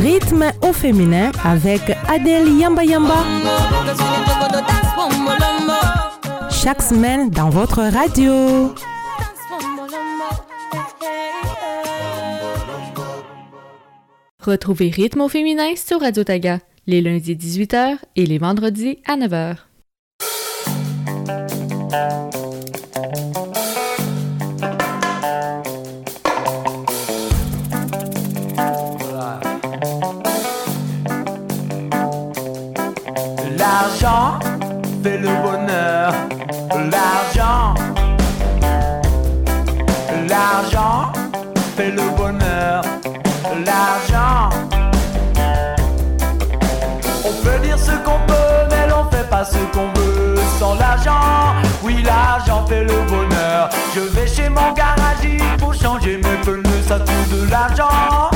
Rythme 0.00 0.46
au 0.62 0.72
féminin 0.72 1.30
avec 1.44 1.96
Adèle 2.12 2.48
Yamba 2.58 2.84
Yamba. 2.84 3.14
Chaque 6.50 6.82
semaine 6.82 7.30
dans 7.30 7.50
votre 7.50 7.82
radio. 7.82 8.74
Retrouvez 14.48 14.88
Rythme 14.88 15.20
au 15.20 15.28
féminin 15.28 15.76
sur 15.76 16.00
Radio 16.00 16.24
Taga, 16.24 16.60
les 16.86 17.02
lundis 17.02 17.36
18h 17.36 17.98
et 18.16 18.24
les 18.24 18.38
vendredis 18.38 18.96
à 19.04 19.18
9h. 19.18 19.67
Le 52.84 53.08
bonheur. 53.08 53.70
Je 53.94 54.00
vais 54.00 54.26
chez 54.26 54.48
mon 54.48 54.72
garagiste 54.72 55.56
pour 55.58 55.74
changer 55.74 56.16
mes 56.16 56.36
pneus, 56.42 56.82
ça 56.86 56.98
coûte 56.98 57.28
de 57.30 57.50
l'argent. 57.50 58.30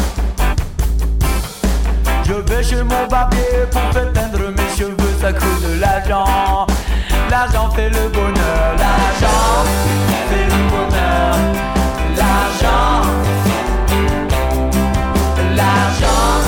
Je 2.25 2.35
vais 2.35 2.63
chez 2.63 2.83
mon 2.83 3.07
barbier 3.09 3.67
pour 3.71 3.83
faire 3.93 4.13
teindre 4.13 4.51
mes 4.51 4.77
cheveux, 4.77 5.15
ça 5.21 5.33
coûte 5.33 5.63
de 5.63 5.81
l'argent. 5.81 6.67
L'argent 7.31 7.71
fait 7.71 7.89
le 7.89 8.09
bonheur, 8.09 8.77
l'argent 8.79 9.65
fait 10.31 10.45
le 10.45 10.71
bonheur. 10.71 11.37
L'argent, 12.17 13.03
l'argent 15.57 16.43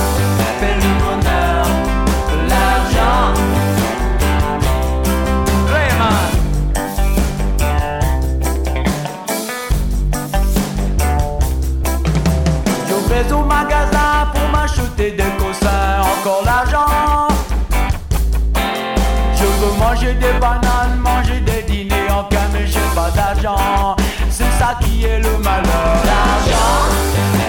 au 13.35 13.45
magasin 13.45 14.31
pour 14.33 14.49
m'acheter 14.51 15.11
des 15.13 15.31
cossins, 15.39 16.01
encore 16.01 16.43
l'argent. 16.45 17.29
Je 19.35 19.45
veux 19.45 19.79
manger 19.79 20.15
des 20.15 20.39
bananes, 20.41 20.99
manger 21.03 21.41
des 21.41 21.63
dîners 21.63 22.11
en 22.11 22.25
canne, 22.25 22.51
mais 22.53 22.67
j'ai 22.67 22.89
pas 22.95 23.11
d'argent. 23.11 23.97
C'est 24.31 24.51
ça 24.59 24.79
qui 24.81 25.05
est 25.05 25.19
le 25.19 25.39
malheur. 25.39 25.95
L'argent 26.07 27.44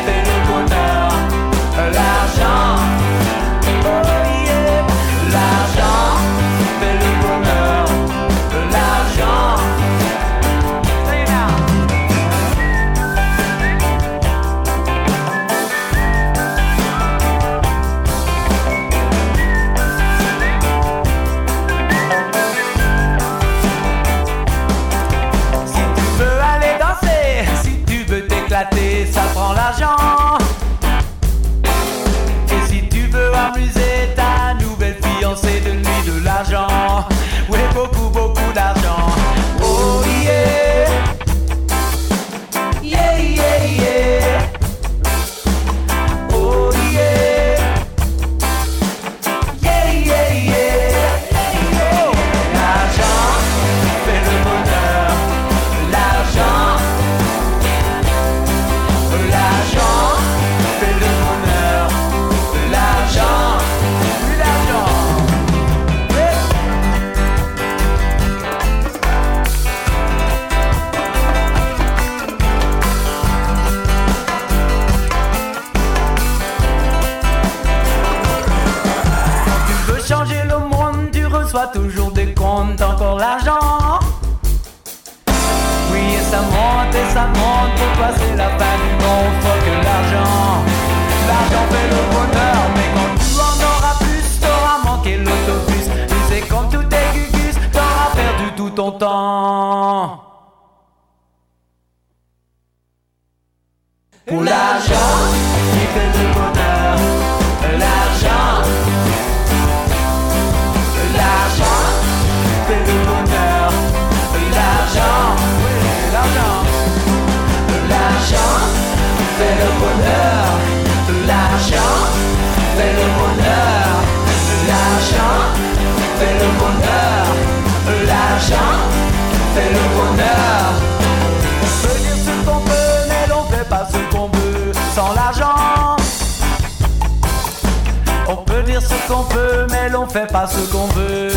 qu'on 139.07 139.23
peut, 139.23 139.67
mais 139.69 139.89
l'on 139.89 140.07
fait 140.07 140.31
pas 140.31 140.47
ce 140.47 140.71
qu'on 140.71 140.87
veut. 140.87 141.29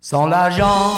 Sans 0.00 0.26
l'argent. 0.26 0.92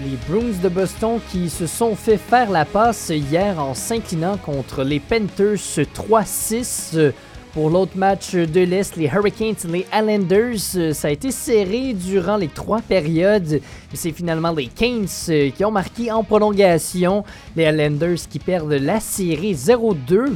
Les 0.00 0.16
Bruins 0.28 0.58
de 0.62 0.68
Boston 0.68 1.20
qui 1.30 1.50
se 1.50 1.66
sont 1.66 1.94
fait 1.94 2.16
faire 2.16 2.50
la 2.50 2.64
passe 2.64 3.10
hier 3.10 3.58
en 3.58 3.74
s'inclinant 3.74 4.36
contre 4.36 4.82
les 4.84 5.00
Panthers 5.00 5.56
3-6. 5.56 7.12
Pour 7.54 7.70
l'autre 7.70 7.96
match 7.96 8.34
de 8.34 8.60
l'Est, 8.60 8.96
les 8.96 9.06
Hurricanes 9.06 9.56
et 9.64 9.68
les 9.68 9.86
Islanders, 9.92 10.76
euh, 10.76 10.92
ça 10.92 11.08
a 11.08 11.10
été 11.10 11.30
serré 11.30 11.94
durant 11.94 12.36
les 12.36 12.48
trois 12.48 12.82
périodes. 12.82 13.60
C'est 13.94 14.12
finalement 14.12 14.52
les 14.52 14.66
Canes 14.66 15.06
euh, 15.30 15.50
qui 15.50 15.64
ont 15.64 15.70
marqué 15.70 16.12
en 16.12 16.22
prolongation. 16.22 17.24
Les 17.56 17.64
Islanders 17.64 18.18
qui 18.28 18.38
perdent 18.38 18.74
la 18.74 19.00
série 19.00 19.54
0-2. 19.54 20.34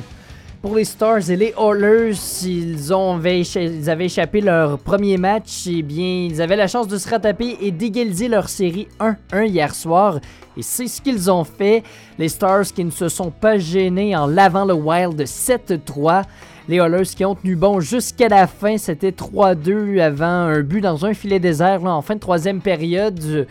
Pour 0.62 0.76
les 0.76 0.84
Stars 0.84 1.28
et 1.28 1.36
les 1.36 1.54
Oilers, 1.58 2.16
ils, 2.44 2.94
ont, 2.94 3.20
ils 3.20 3.90
avaient 3.90 4.06
échappé 4.06 4.40
leur 4.40 4.78
premier 4.78 5.18
match. 5.18 5.66
Et 5.66 5.82
bien, 5.82 6.28
ils 6.30 6.40
avaient 6.40 6.56
la 6.56 6.68
chance 6.68 6.88
de 6.88 6.96
se 6.96 7.10
rattraper 7.10 7.58
et 7.60 7.72
d'égaliser 7.72 8.28
leur 8.28 8.48
série 8.48 8.88
1-1 9.00 9.48
hier 9.48 9.74
soir. 9.74 10.18
Et 10.56 10.62
c'est 10.62 10.86
ce 10.86 11.02
qu'ils 11.02 11.30
ont 11.30 11.44
fait. 11.44 11.82
Les 12.18 12.28
Stars 12.28 12.66
qui 12.74 12.84
ne 12.84 12.90
se 12.90 13.08
sont 13.08 13.30
pas 13.30 13.58
gênés 13.58 14.16
en 14.16 14.26
lavant 14.26 14.64
le 14.64 14.74
Wild 14.74 15.20
7-3. 15.20 16.24
Les 16.68 16.76
Oilers 16.76 17.02
qui 17.16 17.24
ont 17.24 17.34
tenu 17.34 17.56
bon 17.56 17.80
jusqu'à 17.80 18.28
la 18.28 18.46
fin, 18.46 18.78
c'était 18.78 19.10
3-2 19.10 20.00
avant 20.00 20.24
un 20.26 20.60
but 20.60 20.80
dans 20.80 21.04
un 21.04 21.12
filet 21.12 21.40
désert 21.40 21.80
là, 21.80 21.90
en 21.90 22.02
fin 22.02 22.14
de 22.14 22.20
troisième 22.20 22.60
période. 22.60 23.48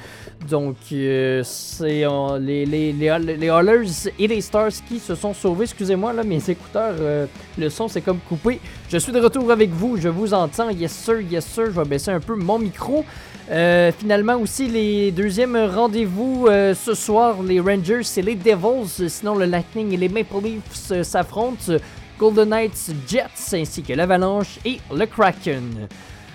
Donc, 0.50 0.78
euh, 0.94 1.42
c'est 1.44 2.06
les, 2.40 2.66
les, 2.66 3.48
Oilers 3.48 4.10
et 4.18 4.28
les 4.28 4.40
Stars 4.40 4.72
qui 4.88 4.98
se 5.00 5.14
sont 5.14 5.34
sauvés. 5.34 5.66
Excusez-moi, 5.66 6.14
là, 6.14 6.24
mes 6.24 6.50
écouteurs, 6.50 6.96
euh, 7.00 7.26
le 7.58 7.70
son 7.70 7.90
c'est 7.90 8.00
comme 8.02 8.20
coupé. 8.20 8.62
Je 8.90 8.98
suis 8.98 9.12
de 9.12 9.20
retour 9.20 9.52
avec 9.52 9.72
vous, 9.72 9.98
je 9.98 10.08
vous 10.08 10.34
entends. 10.34 10.70
Yes 10.70 10.94
sir, 10.94 11.20
yes 11.20 11.46
sir, 11.46 11.66
je 11.66 11.82
vais 11.82 11.86
baisser 11.86 12.12
un 12.12 12.22
peu 12.22 12.36
mon 12.36 12.60
micro. 12.60 13.04
Euh, 13.50 13.92
finalement 13.98 14.38
aussi 14.38 14.70
les 14.70 15.12
deuxièmes 15.12 15.58
rendez-vous 15.58 16.48
ce 16.48 16.94
soir, 16.94 17.44
les 17.44 17.60
Rangers 17.60 18.04
et 18.16 18.22
les 18.22 18.36
Devils, 18.36 19.10
sinon 19.10 19.36
le 19.36 19.46
Lightning 19.46 19.92
et 19.92 19.98
les 19.98 20.08
Maple 20.08 20.42
Leafs 20.42 21.04
s'affrontent, 21.04 21.74
Golden 22.22 22.50
Knights, 22.50 22.92
Jets 23.08 23.56
ainsi 23.56 23.82
que 23.82 23.94
l'Avalanche 23.94 24.60
et 24.64 24.80
le 24.94 25.08
Kraken. 25.08 25.88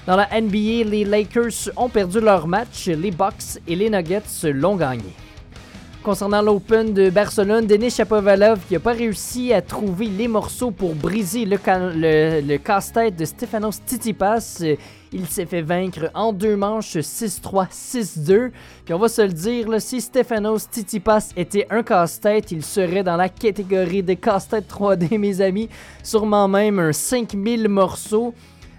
Dans 0.04 0.16
la 0.16 0.28
NBA, 0.40 0.82
les 0.84 1.04
Lakers 1.04 1.70
ont 1.76 1.88
perdu 1.88 2.18
leur 2.18 2.48
match, 2.48 2.88
les 2.88 3.12
Bucks 3.12 3.60
et 3.68 3.76
les 3.76 3.88
Nuggets 3.88 4.50
l'ont 4.52 4.74
gagné. 4.74 5.14
Concernant 6.06 6.40
l'Open 6.40 6.94
de 6.94 7.10
Barcelone, 7.10 7.66
Denis 7.66 7.90
Shapovalov 7.90 8.60
qui 8.68 8.74
n'a 8.74 8.78
pas 8.78 8.92
réussi 8.92 9.52
à 9.52 9.60
trouver 9.60 10.06
les 10.06 10.28
morceaux 10.28 10.70
pour 10.70 10.94
briser 10.94 11.44
le, 11.44 11.58
ca- 11.58 11.90
le- 11.92 12.40
le 12.46 12.58
casse-tête 12.58 13.16
de 13.16 13.24
Stefanos 13.24 13.80
Tsitsipas. 13.84 14.58
Euh, 14.60 14.76
Il 15.12 15.26
s'est 15.26 15.46
fait 15.46 15.62
vaincre 15.62 16.08
en 16.14 16.32
deux 16.32 16.54
manches 16.54 16.96
6-3, 16.98 17.68
6-2. 17.72 18.50
Puis 18.84 18.94
on 18.94 18.98
va 19.00 19.08
se 19.08 19.22
le 19.22 19.32
dire, 19.32 19.66
si 19.80 20.00
Stefanos 20.00 20.68
Tsitsipas 20.70 21.30
était 21.36 21.66
un 21.70 21.82
casse-tête, 21.82 22.52
il 22.52 22.64
serait 22.64 23.02
dans 23.02 23.16
la 23.16 23.28
catégorie 23.28 24.02
des 24.04 24.14
casse-têtes 24.16 24.66
3D, 24.72 25.18
mes 25.18 25.40
amis. 25.40 25.68
Sûrement 26.04 26.46
même 26.46 26.78
un 26.78 26.92
5000 26.92 27.68
morceaux. 27.68 28.32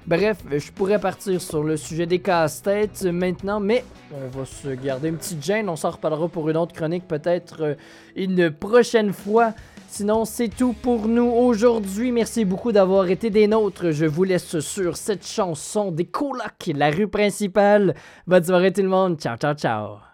Bref, 0.08 0.38
je 0.50 0.72
pourrais 0.72 1.00
partir 1.00 1.42
sur 1.42 1.64
le 1.64 1.76
sujet 1.76 2.06
des 2.06 2.20
casse-têtes 2.20 3.04
maintenant, 3.04 3.60
mais 3.60 3.84
on 4.14 4.38
va 4.38 4.46
se 4.46 4.70
garder 4.70 5.10
une 5.10 5.18
petite 5.18 5.44
gêne. 5.44 5.68
On 5.68 5.76
s'en 5.76 5.90
reparlera 5.90 6.30
pour 6.30 6.50
une 6.50 6.56
autre 6.56 6.74
chronique 6.74 7.06
peut-être 7.10 7.62
euh, 7.62 7.76
une 8.16 8.50
prochaine 8.50 9.12
fois. 9.12 9.54
Sinon, 9.90 10.24
c'est 10.24 10.48
tout 10.48 10.72
pour 10.72 11.10
nous 11.10 11.30
aujourd'hui. 11.30 12.14
Merci 12.14 12.46
beaucoup 12.46 12.72
d'avoir 12.72 13.10
été 13.10 13.30
des 13.30 13.48
nôtres. 13.48 13.92
Je 13.92 14.06
vous 14.06 14.24
laisse 14.24 14.60
sur 14.60 14.96
cette 14.96 15.28
chanson 15.28 15.92
des 15.92 16.06
colocs, 16.06 16.72
la 16.74 16.90
rue 16.90 17.10
principale. 17.10 17.94
Bonne 18.28 18.46
soirée 18.46 18.72
tout 18.72 18.84
le 18.84 18.88
monde. 18.88 19.20
Ciao, 19.20 19.36
ciao, 19.36 19.56
ciao. 19.56 20.07